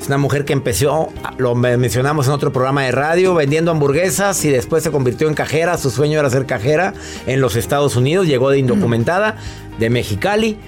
Es 0.00 0.06
una 0.06 0.18
mujer 0.18 0.44
que 0.44 0.52
empezó, 0.52 1.08
lo 1.36 1.56
mencionamos 1.56 2.28
en 2.28 2.32
otro 2.32 2.52
programa 2.52 2.84
de 2.84 2.92
radio, 2.92 3.34
vendiendo 3.34 3.72
hamburguesas 3.72 4.44
y 4.44 4.50
después 4.50 4.84
se 4.84 4.92
convirtió 4.92 5.26
en 5.26 5.34
cajera. 5.34 5.76
Su 5.78 5.90
sueño 5.90 6.20
era 6.20 6.30
ser 6.30 6.46
cajera 6.46 6.94
en 7.26 7.40
los 7.40 7.56
Estados 7.56 7.96
Unidos. 7.96 8.28
Llegó 8.28 8.50
de 8.50 8.58
indocumentada, 8.60 9.34
de 9.80 9.90
Mexicali. 9.90 10.58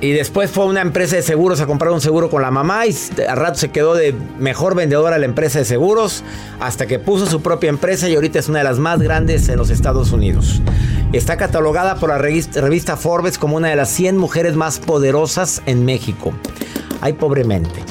Y 0.00 0.12
después 0.12 0.50
fue 0.50 0.64
a 0.64 0.66
una 0.68 0.80
empresa 0.80 1.16
de 1.16 1.22
seguros 1.22 1.60
a 1.60 1.66
comprar 1.66 1.92
un 1.92 2.00
seguro 2.00 2.30
con 2.30 2.40
la 2.40 2.52
mamá 2.52 2.86
y 2.86 2.94
a 3.26 3.34
rato 3.34 3.58
se 3.58 3.70
quedó 3.70 3.94
de 3.94 4.14
mejor 4.38 4.76
vendedora 4.76 5.16
de 5.16 5.20
la 5.20 5.26
empresa 5.26 5.58
de 5.58 5.64
seguros 5.64 6.22
hasta 6.60 6.86
que 6.86 7.00
puso 7.00 7.26
su 7.26 7.42
propia 7.42 7.68
empresa 7.68 8.08
y 8.08 8.14
ahorita 8.14 8.38
es 8.38 8.48
una 8.48 8.58
de 8.58 8.64
las 8.64 8.78
más 8.78 9.00
grandes 9.00 9.48
en 9.48 9.56
los 9.56 9.70
Estados 9.70 10.12
Unidos. 10.12 10.62
Está 11.12 11.36
catalogada 11.36 11.96
por 11.96 12.10
la 12.10 12.18
revista, 12.18 12.60
revista 12.60 12.96
Forbes 12.96 13.38
como 13.38 13.56
una 13.56 13.68
de 13.68 13.76
las 13.76 13.88
100 13.88 14.16
mujeres 14.16 14.54
más 14.54 14.78
poderosas 14.78 15.62
en 15.66 15.84
México. 15.84 16.32
Ay, 17.00 17.14
pobremente. 17.14 17.82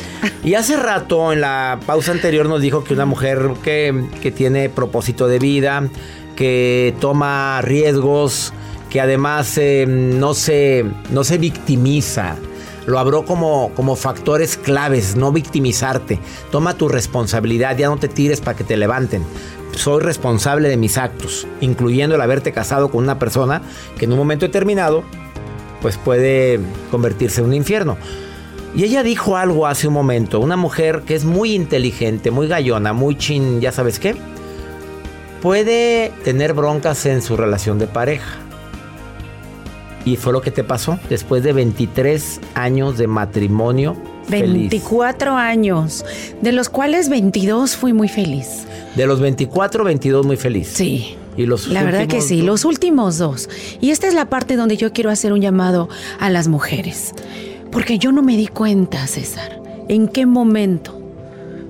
Y 0.44 0.56
hace 0.56 0.78
rato, 0.78 1.34
en 1.34 1.42
la 1.42 1.80
pausa 1.86 2.12
anterior, 2.12 2.48
nos 2.48 2.62
dijo 2.62 2.84
que 2.84 2.94
una 2.94 3.06
mujer 3.06 3.52
que, 3.64 4.06
que 4.22 4.32
tiene 4.32 4.70
propósito 4.70 5.28
de 5.28 5.40
vida, 5.40 5.90
que 6.36 6.94
toma 7.00 7.62
riesgos, 7.62 8.54
que 8.98 9.02
además 9.02 9.60
eh, 9.60 9.86
no, 9.88 10.34
se, 10.34 10.84
no 11.12 11.24
se 11.24 11.38
victimiza. 11.38 12.36
Lo 12.88 12.98
habló 12.98 13.26
como, 13.26 13.70
como 13.76 13.96
factores 13.96 14.58
claves, 14.58 15.16
no 15.16 15.32
victimizarte. 15.32 16.18
Toma 16.50 16.74
tu 16.74 16.90
responsabilidad, 16.90 17.78
ya 17.78 17.90
no 17.90 17.98
te 17.98 18.08
tires 18.08 18.42
para 18.42 18.58
que 18.58 18.64
te 18.64 18.76
levanten. 18.76 19.24
Soy 19.74 20.02
responsable 20.02 20.68
de 20.68 20.78
mis 20.78 20.98
actos, 20.98 21.46
incluyendo 21.62 22.16
el 22.16 22.22
haberte 22.22 22.52
casado 22.54 22.90
con 22.90 23.04
una 23.04 23.20
persona 23.20 23.62
que 24.00 24.06
en 24.06 24.14
un 24.14 24.18
momento 24.18 24.48
determinado 24.48 25.04
pues 25.80 25.96
puede 25.98 26.60
convertirse 26.90 27.42
en 27.42 27.50
un 27.50 27.54
infierno. 27.54 27.98
Y 28.76 28.84
ella 28.84 29.04
dijo 29.04 29.38
algo 29.38 29.68
hace 29.68 29.88
un 29.88 29.94
momento, 29.94 30.40
una 30.40 30.58
mujer 30.58 31.04
que 31.06 31.14
es 31.14 31.24
muy 31.24 31.54
inteligente, 31.54 32.32
muy 32.32 32.48
gallona, 32.48 32.94
muy 32.94 33.16
chin, 33.16 33.62
ya 33.62 33.72
sabes 33.72 34.00
qué, 34.00 34.16
puede 35.44 36.12
tener 36.24 36.56
broncas 36.56 37.06
en 37.06 37.22
su 37.22 37.38
relación 37.38 37.78
de 37.78 37.86
pareja. 37.86 38.47
Y 40.08 40.16
fue 40.16 40.32
lo 40.32 40.40
que 40.40 40.52
te 40.52 40.64
pasó 40.64 40.98
después 41.10 41.44
de 41.44 41.52
23 41.52 42.40
años 42.54 42.98
de 42.98 43.08
matrimonio. 43.08 43.98
feliz. 44.30 44.70
24 44.70 45.36
años, 45.36 46.06
de 46.42 46.54
los 46.54 46.70
cuales 46.70 47.10
22 47.10 47.76
fui 47.76 47.92
muy 47.92 48.08
feliz. 48.08 48.64
De 48.96 49.06
los 49.06 49.20
24, 49.20 49.84
22 49.84 50.26
muy 50.26 50.38
feliz. 50.38 50.70
Sí. 50.74 51.18
¿Y 51.36 51.46
los 51.46 51.68
La 51.68 51.84
verdad 51.84 52.08
que 52.08 52.22
sí, 52.22 52.38
dos? 52.38 52.46
los 52.46 52.66
últimos 52.66 53.18
dos. 53.18 53.50
Y 53.82 53.90
esta 53.90 54.08
es 54.08 54.14
la 54.14 54.30
parte 54.30 54.56
donde 54.56 54.78
yo 54.78 54.94
quiero 54.94 55.10
hacer 55.10 55.34
un 55.34 55.42
llamado 55.42 55.90
a 56.22 56.30
las 56.30 56.48
mujeres. 56.48 57.12
Porque 57.70 58.00
yo 58.00 58.14
no 58.14 58.22
me 58.24 58.38
di 58.38 58.48
cuenta, 58.48 59.06
César, 59.08 59.62
en 59.90 60.08
qué 60.08 60.26
momento 60.26 61.02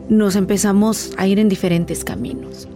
nos 0.10 0.36
empezamos 0.36 1.10
a 1.18 1.26
ir 1.26 1.40
en 1.40 1.50
diferentes 1.50 2.04
caminos. 2.04 2.68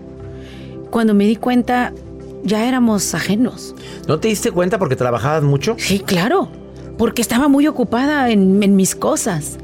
Cuando 0.90 1.14
me 1.14 1.26
di 1.28 1.36
cuenta, 1.36 1.94
ya 2.44 2.68
éramos 2.68 3.14
ajenos. 3.14 3.76
¿No 4.08 4.20
te 4.20 4.28
diste 4.28 4.52
cuenta 4.52 4.78
porque 4.80 4.96
trabajabas 4.96 5.44
mucho? 5.44 5.76
Sí, 5.78 6.00
claro, 6.00 6.50
porque 6.98 7.22
estaba 7.22 7.48
muy 7.48 7.68
ocupada 7.68 8.30
en, 8.30 8.62
en 8.64 8.76
mis 8.76 8.96
cosas. 8.96 9.58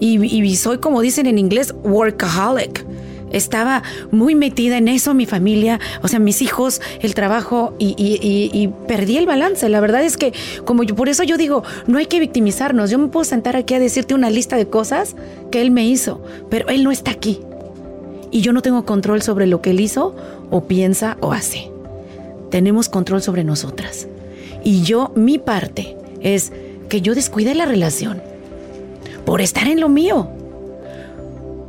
Y, 0.00 0.22
y 0.24 0.56
soy, 0.56 0.78
como 0.78 1.00
dicen 1.00 1.26
en 1.26 1.38
inglés, 1.38 1.74
workaholic. 1.84 2.84
Estaba 3.32 3.82
muy 4.12 4.34
metida 4.36 4.78
en 4.78 4.86
eso, 4.88 5.12
mi 5.12 5.26
familia, 5.26 5.80
o 6.02 6.08
sea, 6.08 6.20
mis 6.20 6.42
hijos, 6.42 6.80
el 7.00 7.14
trabajo, 7.14 7.74
y, 7.78 7.88
y- 7.98 8.18
y- 8.24 8.50
y 8.56 8.68
perdí 8.86 9.16
el 9.18 9.26
balance. 9.26 9.68
La 9.68 9.80
verdad 9.80 10.04
es 10.04 10.16
que, 10.16 10.32
como 10.64 10.84
yo, 10.84 10.94
por 10.94 11.08
eso 11.08 11.24
yo 11.24 11.36
digo, 11.36 11.64
no 11.88 11.98
hay 11.98 12.06
que 12.06 12.20
victimizarnos. 12.20 12.88
Yo 12.88 12.98
me 12.98 13.08
puedo 13.08 13.24
sentar 13.24 13.56
aquí 13.56 13.74
a 13.74 13.80
decirte 13.80 14.14
una 14.14 14.30
lista 14.30 14.56
de 14.56 14.68
cosas 14.68 15.16
que 15.50 15.60
él 15.60 15.70
me 15.72 15.86
hizo, 15.86 16.22
pero 16.50 16.68
él 16.68 16.84
no 16.84 16.92
está 16.92 17.10
aquí. 17.10 17.40
Y 18.30 18.42
yo 18.42 18.52
no 18.52 18.62
tengo 18.62 18.84
control 18.84 19.22
sobre 19.22 19.46
lo 19.46 19.60
que 19.60 19.70
él 19.70 19.80
hizo, 19.80 20.14
o 20.50 20.64
piensa, 20.64 21.16
o 21.20 21.32
hace 21.32 21.70
tenemos 22.50 22.88
control 22.88 23.22
sobre 23.22 23.44
nosotras. 23.44 24.08
Y 24.64 24.82
yo, 24.82 25.12
mi 25.14 25.38
parte 25.38 25.96
es 26.20 26.52
que 26.88 27.00
yo 27.00 27.14
descuide 27.14 27.54
la 27.54 27.66
relación 27.66 28.22
por 29.24 29.40
estar 29.40 29.66
en 29.66 29.80
lo 29.80 29.88
mío. 29.88 30.28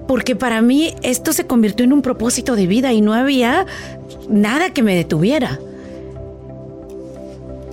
Porque 0.08 0.36
para 0.36 0.62
mí 0.62 0.94
esto 1.02 1.34
se 1.34 1.46
convirtió 1.46 1.84
en 1.84 1.94
un 1.94 2.02
propósito 2.02 2.56
de 2.56 2.68
vida 2.68 2.94
y 2.94 3.02
no 3.02 3.14
había 3.14 3.66
nada 4.30 4.74
que 4.74 4.84
me 4.84 4.96
detuviera. 4.96 5.60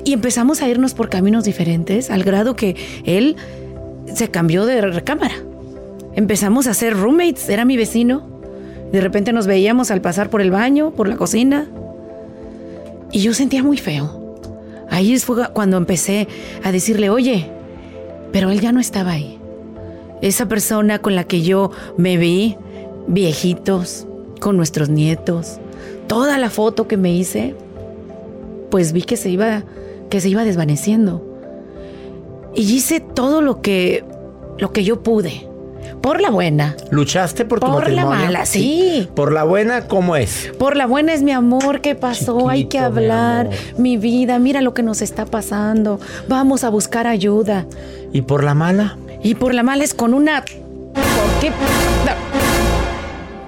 Y 0.04 0.12
empezamos 0.12 0.60
a 0.60 0.68
irnos 0.68 0.94
por 0.94 1.08
caminos 1.08 1.44
diferentes 1.44 2.10
al 2.10 2.24
grado 2.24 2.56
que 2.56 2.76
él 3.04 3.36
se 4.12 4.28
cambió 4.28 4.66
de 4.66 4.80
recámara. 4.80 5.36
Empezamos 6.14 6.66
a 6.66 6.74
ser 6.74 6.96
roommates, 6.96 7.48
era 7.48 7.64
mi 7.64 7.76
vecino. 7.76 8.28
De 8.92 9.00
repente 9.00 9.32
nos 9.32 9.46
veíamos 9.46 9.90
al 9.90 10.00
pasar 10.00 10.28
por 10.28 10.40
el 10.40 10.50
baño, 10.50 10.90
por 10.90 11.08
la 11.08 11.16
cocina. 11.16 11.68
Y 13.14 13.20
yo 13.20 13.32
sentía 13.32 13.62
muy 13.62 13.76
feo. 13.76 14.40
Ahí 14.90 15.16
fue 15.20 15.48
cuando 15.52 15.76
empecé 15.76 16.26
a 16.64 16.72
decirle, 16.72 17.10
oye, 17.10 17.48
pero 18.32 18.50
él 18.50 18.60
ya 18.60 18.72
no 18.72 18.80
estaba 18.80 19.12
ahí. 19.12 19.38
Esa 20.20 20.48
persona 20.48 20.98
con 20.98 21.14
la 21.14 21.22
que 21.22 21.42
yo 21.42 21.70
me 21.96 22.16
vi, 22.16 22.56
viejitos, 23.06 24.08
con 24.40 24.56
nuestros 24.56 24.88
nietos, 24.88 25.60
toda 26.08 26.38
la 26.38 26.50
foto 26.50 26.88
que 26.88 26.96
me 26.96 27.14
hice, 27.14 27.54
pues 28.68 28.92
vi 28.92 29.02
que 29.02 29.16
se 29.16 29.30
iba, 29.30 29.62
que 30.10 30.20
se 30.20 30.30
iba 30.30 30.42
desvaneciendo. 30.42 31.24
Y 32.52 32.62
hice 32.62 32.98
todo 32.98 33.42
lo 33.42 33.62
que, 33.62 34.04
lo 34.58 34.72
que 34.72 34.82
yo 34.82 35.04
pude. 35.04 35.48
Por 36.00 36.20
la 36.20 36.30
buena. 36.30 36.76
¿Luchaste 36.90 37.44
por 37.44 37.60
tu 37.60 37.66
Por 37.66 37.90
la 37.90 38.04
matrimonio? 38.04 38.26
mala, 38.26 38.46
sí. 38.46 39.08
Por 39.14 39.32
la 39.32 39.44
buena, 39.44 39.86
¿cómo 39.88 40.16
es? 40.16 40.52
Por 40.58 40.76
la 40.76 40.86
buena 40.86 41.12
es 41.12 41.22
mi 41.22 41.32
amor, 41.32 41.80
¿qué 41.80 41.94
pasó? 41.94 42.48
Hay 42.48 42.66
que 42.66 42.78
mi 42.78 42.84
hablar. 42.84 43.50
Mi, 43.78 43.96
vida, 43.96 44.38
mira 44.38 44.60
lo 44.60 44.74
que 44.74 44.82
nos 44.82 45.02
está 45.02 45.24
pasando. 45.26 46.00
Vamos 46.28 46.64
a 46.64 46.68
buscar 46.68 47.06
ayuda. 47.06 47.66
¿Y 48.12 48.22
por 48.22 48.44
la 48.44 48.54
mala? 48.54 48.96
Y 49.22 49.34
por 49.34 49.54
la 49.54 49.62
mala 49.62 49.84
es 49.84 49.94
con 49.94 50.14
una... 50.14 50.42
¿Por 50.42 51.40
qué? 51.40 51.52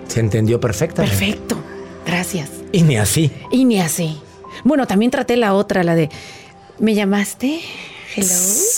Se 0.09 0.21
entendió 0.21 0.59
perfectamente. 0.61 1.17
Perfecto. 1.17 1.57
Gracias. 2.07 2.51
Y 2.73 2.83
ni 2.83 2.97
así. 2.97 3.31
Y 3.51 3.65
ni 3.65 3.81
así. 3.81 4.19
Bueno, 4.65 4.87
también 4.87 5.11
traté 5.11 5.37
la 5.37 5.55
otra, 5.55 5.85
la 5.85 5.95
de... 5.95 6.09
¿Me 6.79 6.95
llamaste? 6.95 7.61
Hello. 8.17 8.29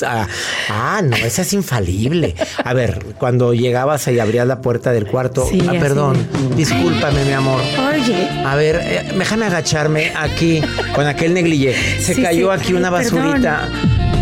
Ah, 0.07 0.27
ah, 0.69 1.01
no, 1.03 1.17
esa 1.17 1.43
es 1.43 1.53
infalible. 1.53 2.35
A 2.65 2.75
ver, 2.75 3.05
cuando 3.19 3.55
llegabas 3.55 4.07
y 4.09 4.19
abrías 4.19 4.47
la 4.47 4.61
puerta 4.61 4.93
del 4.93 5.07
cuarto, 5.07 5.47
Sí, 5.49 5.61
ah, 5.69 5.73
perdón, 5.79 6.17
discúlpame, 6.57 7.25
mi 7.25 7.33
amor. 7.33 7.61
Oye. 7.95 8.29
A 8.45 8.57
ver, 8.57 8.81
eh, 8.83 9.13
déjame 9.17 9.47
agacharme 9.47 10.13
aquí 10.17 10.61
con 10.95 11.07
aquel 11.07 11.35
negligé. 11.35 11.75
Se 12.01 12.15
Sí, 12.15 12.23
cayó 12.23 12.53
sí. 12.53 12.61
aquí 12.61 12.73
una 12.75 12.91
perdón. 12.91 13.21
basurita. 13.23 13.69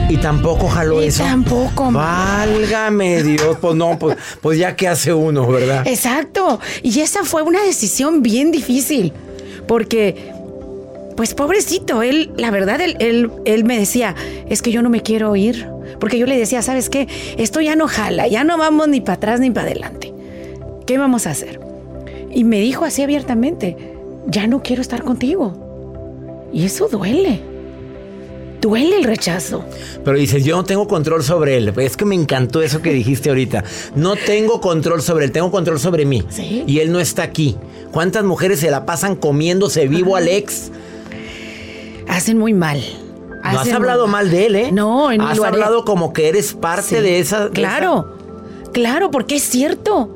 Y 0.09 0.19
tampoco 0.19 0.69
jaló 0.69 1.03
Y 1.03 1.07
eso. 1.09 1.25
tampoco, 1.25 1.91
Válgame 1.91 3.23
Dios. 3.25 3.57
Pues 3.61 3.75
no, 3.75 3.99
pues, 3.99 4.17
pues 4.41 4.59
ya 4.59 4.77
que 4.77 4.87
hace 4.87 5.13
uno, 5.13 5.47
¿verdad? 5.49 5.85
Exacto. 5.87 6.61
Y 6.83 7.01
esa 7.01 7.25
fue 7.25 7.43
una 7.43 7.61
decisión 7.63 8.23
bien 8.23 8.53
difícil. 8.53 9.13
Porque, 9.67 10.33
pues 11.17 11.35
pobrecito, 11.35 12.03
él, 12.03 12.31
la 12.37 12.51
verdad, 12.51 12.81
él, 12.81 12.97
él, 13.01 13.31
él 13.45 13.65
me 13.65 13.79
decía, 13.79 14.15
es 14.49 14.63
que 14.63 14.71
yo 14.71 14.83
no 14.83 14.91
me 14.91 15.03
quiero 15.03 15.35
ir. 15.37 15.69
Porque 15.99 16.19
yo 16.19 16.27
le 16.27 16.37
decía, 16.37 16.63
¿sabes 16.63 16.91
qué? 16.91 17.09
Esto 17.39 17.61
ya 17.61 17.77
no 17.77 17.89
jala, 17.89 18.29
ya 18.29 18.45
no 18.45 18.59
vamos 18.59 18.89
ni 18.89 19.01
para 19.01 19.15
atrás 19.15 19.41
ni 19.41 19.51
para 19.51 19.69
adelante. 19.69 20.13
¿Qué 20.87 20.99
vamos 20.99 21.27
a 21.27 21.31
hacer? 21.31 21.61
Y 22.33 22.45
me 22.45 22.61
dijo 22.61 22.85
así 22.85 23.03
abiertamente, 23.03 23.77
ya 24.27 24.47
no 24.47 24.63
quiero 24.63 24.83
estar 24.83 25.03
contigo. 25.03 26.49
Y 26.53 26.65
eso 26.65 26.89
duele. 26.89 27.41
Duele 28.61 28.97
el 28.97 29.05
rechazo. 29.05 29.65
Pero 30.05 30.19
dices, 30.19 30.45
yo 30.45 30.57
no 30.57 30.65
tengo 30.65 30.89
control 30.89 31.23
sobre 31.23 31.57
él. 31.57 31.73
Es 31.77 31.97
que 31.97 32.05
me 32.05 32.15
encantó 32.15 32.63
eso 32.63 32.83
que 32.83 32.93
dijiste 32.93 33.29
ahorita. 33.29 33.65
No 33.95 34.17
tengo 34.17 34.61
control 34.61 35.03
sobre 35.03 35.25
él, 35.25 35.33
tengo 35.33 35.51
control 35.51 35.79
sobre 35.79 36.05
mí. 36.05 36.25
Sí. 36.29 36.65
Y 36.67 36.81
él 36.81 36.93
no 36.93 37.01
está 37.01 37.23
aquí. 37.23 37.57
¿Cuántas 37.93 38.25
mujeres 38.25 38.61
se 38.61 38.71
la 38.71 38.87
pasan 38.87 39.17
comiéndose 39.17 39.87
vivo 39.89 40.17
al 40.17 40.29
ex? 40.29 40.71
Hacen 42.09 42.39
muy 42.39 42.53
mal. 42.55 42.83
No 43.53 43.61
has 43.61 43.73
hablado 43.73 44.07
mal 44.09 44.31
de 44.31 44.47
él, 44.47 44.57
¿eh? 44.57 44.73
No, 44.73 45.11
ni 45.13 45.19
Has 45.25 45.39
hablado 45.41 45.85
como 45.85 46.13
que 46.13 46.29
eres 46.29 46.53
parte 46.55 46.83
Sí, 46.83 46.95
de 46.97 47.21
esa. 47.21 47.45
de 47.49 47.51
Claro, 47.53 48.13
claro, 48.73 49.11
porque 49.11 49.37
es 49.37 49.45
cierto. 49.45 50.13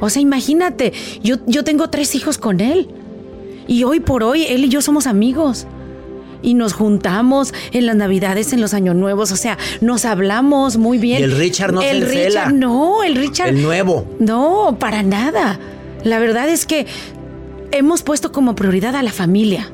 O 0.00 0.10
sea, 0.10 0.20
imagínate, 0.20 0.92
yo, 1.22 1.36
yo 1.46 1.64
tengo 1.64 1.88
tres 1.88 2.14
hijos 2.14 2.36
con 2.36 2.60
él. 2.60 2.88
Y 3.66 3.84
hoy 3.84 4.00
por 4.00 4.22
hoy, 4.22 4.44
él 4.44 4.64
y 4.66 4.68
yo 4.68 4.82
somos 4.82 5.06
amigos. 5.06 5.66
Y 6.42 6.52
nos 6.52 6.74
juntamos 6.74 7.54
en 7.72 7.86
las 7.86 7.96
navidades, 7.96 8.52
en 8.52 8.60
los 8.60 8.74
años 8.74 8.94
nuevos. 8.94 9.32
O 9.32 9.36
sea, 9.36 9.56
nos 9.80 10.04
hablamos 10.04 10.76
muy 10.76 10.98
bien. 10.98 11.20
Y 11.20 11.22
el 11.22 11.32
Richard 11.38 11.72
no 11.72 11.80
se 11.80 11.90
El 11.90 12.02
encela. 12.02 12.44
Richard, 12.44 12.52
no, 12.54 13.02
el 13.02 13.14
Richard. 13.16 13.48
El 13.48 13.62
nuevo. 13.62 14.04
No, 14.18 14.76
para 14.78 15.02
nada. 15.02 15.58
La 16.02 16.18
verdad 16.18 16.50
es 16.50 16.66
que 16.66 16.86
hemos 17.70 18.02
puesto 18.02 18.30
como 18.30 18.54
prioridad 18.54 18.94
a 18.94 19.02
la 19.02 19.12
familia. 19.12 19.70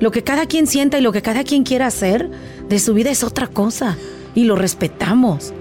Lo 0.00 0.10
que 0.10 0.24
cada 0.24 0.46
quien 0.46 0.66
sienta 0.66 0.98
y 0.98 1.02
lo 1.02 1.12
que 1.12 1.22
cada 1.22 1.44
quien 1.44 1.62
quiera 1.62 1.86
hacer 1.86 2.30
de 2.68 2.78
su 2.78 2.94
vida 2.94 3.10
es 3.10 3.22
otra 3.22 3.46
cosa. 3.46 3.96
Y 4.34 4.44
lo 4.44 4.56
respetamos. 4.56 5.52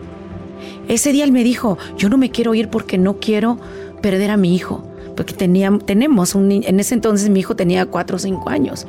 Ese 0.88 1.12
día 1.12 1.26
él 1.26 1.32
me 1.32 1.44
dijo, 1.44 1.78
yo 1.98 2.10
no 2.10 2.18
me 2.18 2.32
quiero 2.32 2.56
ir 2.56 2.70
porque 2.70 2.98
no 2.98 3.20
quiero 3.20 3.60
perder 4.02 4.32
a 4.32 4.38
mi 4.38 4.56
hijo. 4.56 4.84
Porque 5.16 5.34
tenía, 5.34 5.78
tenemos 5.86 6.36
un 6.36 6.52
en 6.52 6.80
ese 6.80 6.94
entonces 6.94 7.30
mi 7.30 7.42
hijo 7.42 7.56
tenía 7.56 7.86
cuatro 7.86 8.16
o 8.16 8.20
cinco 8.20 8.50
años. 8.50 8.88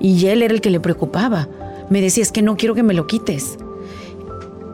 Y 0.00 0.26
él 0.26 0.42
era 0.42 0.54
el 0.54 0.60
que 0.60 0.70
le 0.70 0.80
preocupaba. 0.80 1.48
Me 1.90 2.00
decía, 2.00 2.22
es 2.22 2.30
que 2.30 2.42
no 2.42 2.56
quiero 2.56 2.74
que 2.74 2.84
me 2.84 2.94
lo 2.94 3.06
quites. 3.08 3.58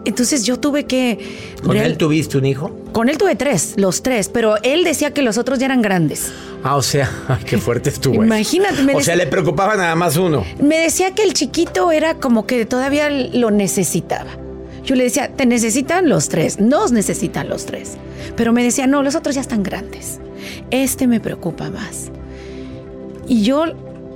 Entonces 0.09 0.44
yo 0.44 0.59
tuve 0.59 0.85
que... 0.87 1.18
¿Con 1.62 1.73
real- 1.73 1.87
él 1.87 1.99
tuviste 1.99 2.38
un 2.38 2.47
hijo? 2.47 2.75
con 2.92 3.11
él 3.11 3.18
tuve 3.18 3.37
tres, 3.37 3.75
los 3.77 4.03
tres, 4.03 4.29
pero 4.31 4.57
él 4.62 4.83
decía 4.83 5.12
que 5.12 5.21
los 5.21 5.37
otros 5.37 5.59
ya 5.59 5.66
eran 5.66 5.83
grandes. 5.83 6.33
Ah, 6.64 6.77
o 6.77 6.83
sea, 6.83 7.11
ay, 7.29 7.44
qué 7.44 7.59
fuerte 7.59 7.90
estuvo. 7.90 8.25
Imagínate, 8.25 8.83
me 8.83 8.94
O 8.94 9.01
sea, 9.03 9.14
le 9.16 9.27
preocupaba 9.27 9.77
nada 9.77 9.94
más 9.94 10.16
uno. 10.16 10.44
Me 10.61 10.79
decía 10.79 11.14
que 11.14 11.23
el 11.23 11.35
chiquito 11.35 11.92
era 11.92 12.14
como 12.14 12.47
que 12.47 12.64
todavía 12.64 13.11
lo 13.11 13.51
necesitaba. 13.51 14.31
Yo 14.83 14.94
le 14.94 15.05
decía, 15.05 15.29
te 15.29 15.44
necesitan 15.44 16.09
los 16.09 16.31
tres, 16.31 16.59
nos 16.59 16.90
necesitan 16.90 17.51
los 17.51 17.66
tres. 17.66 17.99
Pero 18.35 18.55
me 18.55 18.64
decía, 18.64 18.87
no, 18.87 19.03
los 19.03 19.14
otros 19.14 19.35
ya 19.35 19.42
están 19.42 19.62
grandes. 19.62 20.18
Este 20.71 21.07
me 21.07 21.21
preocupa 21.21 21.68
más. 21.68 22.11
Y 23.29 23.42
yo, 23.42 23.66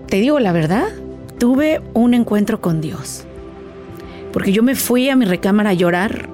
te 0.09 0.17
digo 0.17 0.41
la 0.41 0.53
verdad, 0.53 0.89
tuve 1.39 1.83
un 1.93 2.15
encuentro 2.15 2.63
con 2.63 2.81
Dios. 2.81 3.25
Porque 4.33 4.53
yo 4.53 4.63
me 4.63 4.75
fui 4.75 5.09
a 5.09 5.17
mi 5.17 5.25
recámara 5.25 5.71
a 5.71 5.75
llorar, 5.75 6.29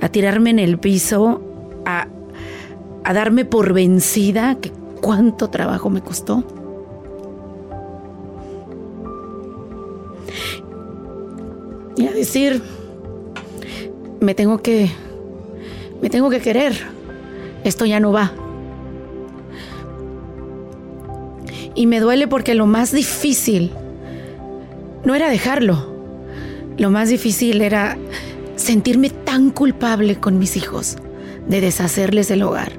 a 0.00 0.08
tirarme 0.08 0.50
en 0.50 0.58
el 0.58 0.78
piso, 0.78 1.40
a, 1.84 2.08
a 3.04 3.14
darme 3.14 3.44
por 3.44 3.72
vencida, 3.72 4.56
que 4.60 4.72
cuánto 5.00 5.48
trabajo 5.48 5.90
me 5.90 6.00
costó. 6.00 6.44
y 11.96 12.06
a 12.06 12.12
decir, 12.12 12.62
me 14.20 14.34
tengo 14.34 14.58
que, 14.58 14.90
me 16.02 16.10
tengo 16.10 16.30
que 16.30 16.40
querer, 16.40 16.74
esto 17.64 17.86
ya 17.86 18.00
no 18.00 18.12
va. 18.12 18.32
Y 21.74 21.86
me 21.86 22.00
duele 22.00 22.28
porque 22.28 22.54
lo 22.54 22.66
más 22.66 22.92
difícil 22.92 23.72
no 25.04 25.14
era 25.14 25.28
dejarlo, 25.28 25.95
lo 26.78 26.90
más 26.90 27.08
difícil 27.08 27.62
era 27.62 27.96
sentirme 28.56 29.10
tan 29.10 29.50
culpable 29.50 30.16
con 30.16 30.38
mis 30.38 30.56
hijos 30.56 30.96
de 31.48 31.60
deshacerles 31.60 32.30
el 32.30 32.42
hogar. 32.42 32.72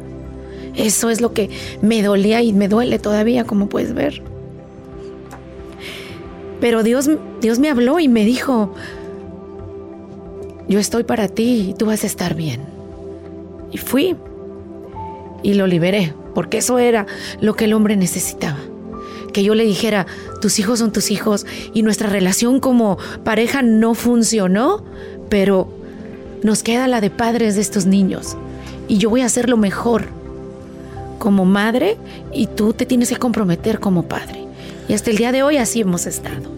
Eso 0.75 1.09
es 1.09 1.21
lo 1.21 1.33
que 1.33 1.49
me 1.81 2.03
dolía 2.03 2.41
y 2.41 2.53
me 2.53 2.67
duele 2.67 2.99
todavía, 2.99 3.45
como 3.45 3.67
puedes 3.67 3.93
ver. 3.93 4.21
Pero 6.59 6.83
Dios, 6.83 7.09
Dios 7.41 7.59
me 7.59 7.69
habló 7.69 7.99
y 7.99 8.07
me 8.07 8.25
dijo, 8.25 8.73
yo 10.67 10.79
estoy 10.79 11.03
para 11.03 11.27
ti 11.27 11.69
y 11.69 11.73
tú 11.73 11.85
vas 11.87 12.03
a 12.03 12.07
estar 12.07 12.35
bien. 12.35 12.61
Y 13.71 13.77
fui 13.77 14.15
y 15.43 15.53
lo 15.53 15.67
liberé, 15.67 16.13
porque 16.33 16.57
eso 16.59 16.77
era 16.77 17.05
lo 17.41 17.55
que 17.55 17.65
el 17.65 17.73
hombre 17.73 17.95
necesitaba. 17.95 18.59
Que 19.37 19.43
yo 19.43 19.53
le 19.53 19.65
dijera, 19.65 20.07
tus 20.41 20.57
hijos 20.57 20.79
son 20.79 20.91
tus 20.91 21.11
hijos 21.11 21.45
y 21.71 21.83
nuestra 21.83 22.09
relación 22.09 22.59
como 22.59 22.97
pareja 23.23 23.61
no 23.61 23.93
funcionó, 23.93 24.83
pero 25.29 25.71
nos 26.41 26.63
queda 26.63 26.87
la 26.87 27.01
de 27.01 27.11
padres 27.11 27.53
de 27.53 27.61
estos 27.61 27.85
niños. 27.85 28.35
Y 28.87 28.97
yo 28.97 29.11
voy 29.11 29.21
a 29.21 29.27
hacer 29.27 29.47
lo 29.47 29.55
mejor 29.55 30.05
como 31.19 31.45
madre 31.45 31.97
y 32.33 32.47
tú 32.47 32.73
te 32.73 32.87
tienes 32.87 33.09
que 33.09 33.17
comprometer 33.17 33.79
como 33.79 34.07
padre. 34.07 34.43
Y 34.89 34.93
hasta 34.93 35.11
el 35.11 35.17
día 35.17 35.31
de 35.31 35.43
hoy 35.43 35.57
así 35.57 35.81
hemos 35.81 36.07
estado. 36.07 36.49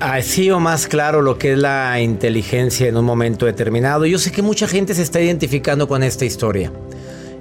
Así 0.00 0.50
o 0.50 0.58
más 0.58 0.88
claro 0.88 1.22
lo 1.22 1.38
que 1.38 1.52
es 1.52 1.58
la 1.58 2.00
inteligencia 2.00 2.88
en 2.88 2.96
un 2.96 3.04
momento 3.04 3.46
determinado. 3.46 4.06
Yo 4.06 4.18
sé 4.18 4.32
que 4.32 4.42
mucha 4.42 4.66
gente 4.66 4.92
se 4.92 5.02
está 5.02 5.20
identificando 5.20 5.86
con 5.86 6.02
esta 6.02 6.24
historia. 6.24 6.72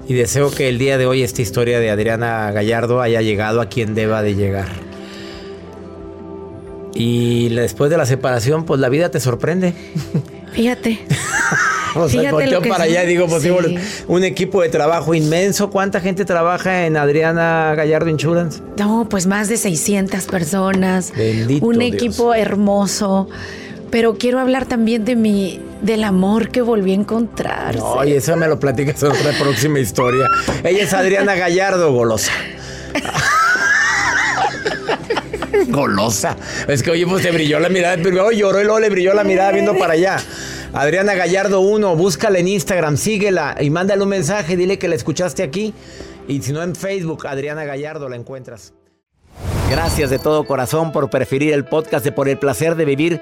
Y 0.07 0.13
deseo 0.13 0.51
que 0.51 0.69
el 0.69 0.77
día 0.77 0.97
de 0.97 1.05
hoy 1.07 1.23
esta 1.23 1.41
historia 1.41 1.79
de 1.79 1.89
Adriana 1.89 2.51
Gallardo 2.51 3.01
haya 3.01 3.21
llegado 3.21 3.59
a 3.61 3.67
quien 3.69 3.95
deba 3.95 4.21
de 4.21 4.35
llegar. 4.35 4.67
Y 6.93 7.49
después 7.49 7.89
de 7.89 7.97
la 7.97 8.05
separación, 8.05 8.65
pues 8.65 8.79
la 8.79 8.89
vida 8.89 9.09
te 9.09 9.19
sorprende. 9.19 9.73
Fíjate. 10.53 10.99
o 11.95 12.07
sea, 12.07 12.31
volteo 12.31 12.61
para 12.61 12.85
allá 12.85 13.03
y 13.03 13.07
digo, 13.07 13.27
pues 13.27 13.43
Sí. 13.43 13.49
un 14.07 14.23
equipo 14.23 14.61
de 14.61 14.69
trabajo 14.69 15.13
inmenso. 15.13 15.69
¿Cuánta 15.71 15.99
gente 15.99 16.23
trabaja 16.23 16.85
en 16.85 16.95
Adriana 16.97 17.73
Gallardo 17.75 18.09
Insurance? 18.09 18.61
No, 18.77 19.07
pues 19.09 19.25
más 19.27 19.49
de 19.49 19.57
600 19.57 20.25
personas. 20.25 21.11
Bendito 21.17 21.65
un 21.65 21.79
Dios. 21.79 21.93
equipo 21.93 22.33
hermoso. 22.33 23.27
Pero 23.95 24.17
quiero 24.17 24.41
hablar 24.41 24.65
también 24.65 25.05
de 25.05 25.15
mi, 25.15 25.61
del 25.81 26.03
amor 26.03 26.49
que 26.49 26.61
volví 26.61 26.91
a 26.91 26.95
encontrar. 26.95 27.77
No, 27.77 28.03
y 28.03 28.11
eso 28.11 28.35
me 28.35 28.45
lo 28.45 28.59
platicas 28.59 29.01
en 29.03 29.11
otra 29.11 29.31
próxima 29.39 29.79
historia. 29.79 30.27
Ella 30.65 30.83
es 30.83 30.93
Adriana 30.93 31.33
Gallardo, 31.35 31.93
golosa. 31.93 32.33
golosa. 35.69 36.35
Es 36.67 36.83
que, 36.83 36.91
oye, 36.91 37.07
pues 37.07 37.23
te 37.23 37.31
brilló 37.31 37.57
la 37.61 37.69
mirada. 37.69 37.95
Primero 37.95 38.33
lloró 38.33 38.59
y 38.59 38.65
luego 38.65 38.81
le 38.81 38.89
brilló 38.89 39.13
la 39.13 39.23
mirada 39.23 39.53
viendo 39.53 39.77
para 39.77 39.93
allá. 39.93 40.17
Adriana 40.73 41.15
Gallardo 41.15 41.61
1, 41.61 41.95
búscala 41.95 42.39
en 42.39 42.49
Instagram, 42.49 42.97
síguela 42.97 43.55
y 43.61 43.69
mándale 43.69 44.03
un 44.03 44.09
mensaje, 44.09 44.57
dile 44.57 44.77
que 44.77 44.89
la 44.89 44.95
escuchaste 44.95 45.41
aquí. 45.41 45.73
Y 46.27 46.41
si 46.41 46.51
no 46.51 46.61
en 46.63 46.75
Facebook, 46.75 47.27
Adriana 47.27 47.63
Gallardo 47.63 48.09
la 48.09 48.17
encuentras. 48.17 48.73
Gracias 49.71 50.09
de 50.09 50.19
todo 50.19 50.45
corazón 50.45 50.91
por 50.91 51.09
preferir 51.09 51.53
el 51.53 51.63
podcast 51.63 52.03
de 52.03 52.11
Por 52.11 52.27
el 52.27 52.37
placer 52.37 52.75
de 52.75 52.83
vivir 52.83 53.21